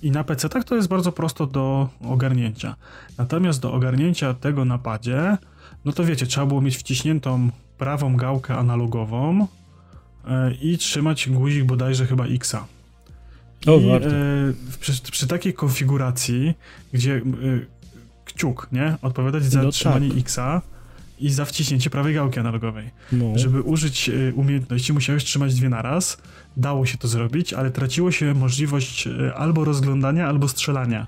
[0.03, 2.76] I na PC-tach to jest bardzo prosto do ogarnięcia.
[3.18, 5.38] Natomiast do ogarnięcia tego napadzie,
[5.86, 9.47] no to wiecie, trzeba było mieć wciśniętą prawą gałkę analogową
[10.28, 12.66] yy, i trzymać guzik bodajże chyba X-a.
[13.68, 14.07] O, I, warto.
[14.07, 16.53] Yy, przy, przy, takiej konfiguracji,
[16.93, 17.11] gdzie
[17.41, 17.68] yy,
[18.26, 18.97] kciuk, nie?
[19.01, 20.18] Odpowiadać za no trzymanie tak.
[20.18, 20.61] X-a,
[21.20, 22.91] i za wciśnięcie prawej gałki analogowej.
[23.11, 23.26] No.
[23.36, 26.18] Żeby użyć e, umiejętności, musiałeś trzymać dwie naraz.
[26.57, 31.07] Dało się to zrobić, ale traciło się możliwość e, albo rozglądania, albo strzelania.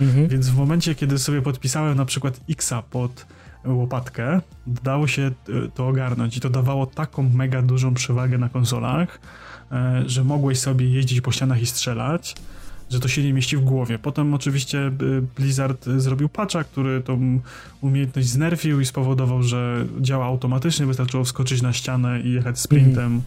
[0.00, 0.28] Mhm.
[0.28, 3.26] Więc w momencie, kiedy sobie podpisałem na przykład Xa pod
[3.64, 5.30] łopatkę, dało się
[5.74, 9.20] to ogarnąć i to dawało taką mega dużą przewagę na konsolach,
[10.06, 12.34] że mogłeś sobie jeździć po ścianach i strzelać
[12.90, 13.98] że to się nie mieści w głowie.
[13.98, 17.40] Potem oczywiście y, Blizzard zrobił patcha, który tą
[17.80, 23.22] umiejętność znerfił i spowodował, że działa automatycznie, wystarczyło wskoczyć na ścianę i jechać sprintem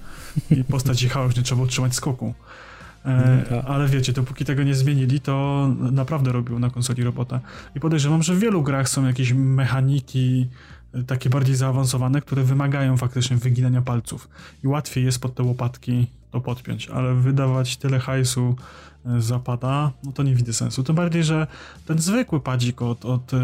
[0.51, 0.61] mm.
[0.61, 2.33] i postać jechała, już nie trzeba utrzymać skoku.
[3.05, 3.65] E, no tak.
[3.65, 7.39] ale wiecie, dopóki tego nie zmienili, to naprawdę robił na konsoli robota.
[7.75, 10.47] I podejrzewam, że w wielu grach są jakieś mechaniki
[10.93, 14.29] e, takie bardziej zaawansowane, które wymagają faktycznie wyginania palców.
[14.63, 18.55] I łatwiej jest pod te łopatki to podpiąć, ale wydawać tyle hajsu
[19.19, 20.83] zapada, no to nie widzę sensu.
[20.83, 21.47] Tym bardziej, że
[21.85, 23.37] ten zwykły padzik od, od e,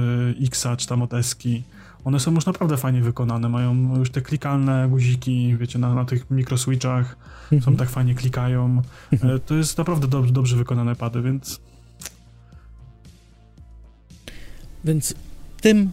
[0.45, 1.64] Xa czy tam od Eski,
[2.05, 6.32] one są już naprawdę fajnie wykonane, mają już te klikalne guziki, wiecie, na, na tych
[6.32, 7.18] mikroswitchach,
[7.49, 7.78] są mhm.
[7.78, 8.82] tak fajnie klikają.
[9.12, 11.60] E, to jest naprawdę dobrze, dobrze wykonane pady, więc...
[14.86, 15.14] Więc
[15.62, 15.91] tym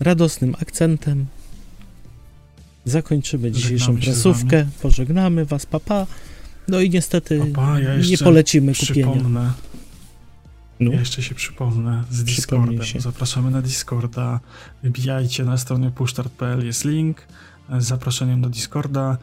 [0.00, 1.26] radosnym akcentem
[2.84, 6.06] zakończymy dzisiejszą prasówkę, pożegnamy was, papa.
[6.68, 9.12] No i niestety Opa, ja nie polecimy kupienia.
[9.12, 9.52] Przypomnę.
[10.80, 10.92] No.
[10.92, 12.86] Ja jeszcze się przypomnę z Discordem.
[12.98, 14.40] Zapraszamy na Discorda.
[14.82, 17.26] Wbijajcie na stronie pushstart.pl jest link
[17.78, 19.16] z zaproszeniem do Discorda.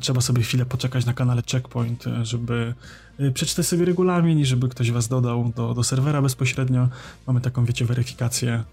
[0.00, 2.74] Trzeba sobie chwilę poczekać na kanale Checkpoint, żeby
[3.20, 6.88] y, przeczytać sobie regulamin i żeby ktoś was dodał do, do serwera bezpośrednio.
[7.26, 8.64] Mamy taką, wiecie, weryfikację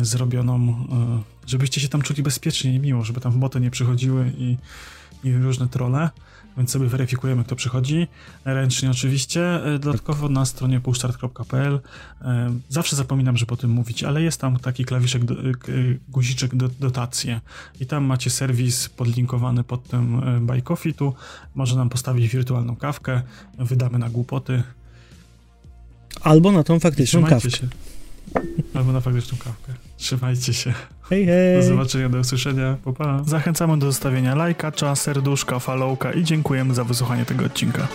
[0.00, 0.86] y, zrobioną,
[1.46, 4.56] y, żebyście się tam czuli bezpiecznie i miło, żeby tam boty nie przychodziły i,
[5.24, 6.10] i różne trole
[6.58, 8.06] więc sobie weryfikujemy, kto przychodzi.
[8.44, 9.64] Ręcznie oczywiście.
[9.74, 11.80] E, dodatkowo na stronie pushstart.pl
[12.22, 15.26] e, zawsze zapominam, żeby o tym mówić, ale jest tam taki klawiszek, e,
[16.08, 17.40] guziczek do, dotacje
[17.80, 21.14] i tam macie serwis podlinkowany pod tym Buy Coffee tu.
[21.54, 23.22] Może nam postawić wirtualną kawkę,
[23.58, 24.62] wydamy na głupoty.
[26.20, 27.50] Albo na tą faktyczną kawkę.
[27.50, 27.68] Się.
[28.74, 29.87] Albo na faktyczną kawkę.
[29.98, 30.72] Trzymajcie się.
[31.02, 31.56] Hej, hej.
[31.56, 32.76] Do zobaczenia, do usłyszenia.
[32.84, 33.22] Pa, pa.
[33.26, 37.88] Zachęcamy do zostawienia lajka, serduszka, followka i dziękujemy za wysłuchanie tego odcinka.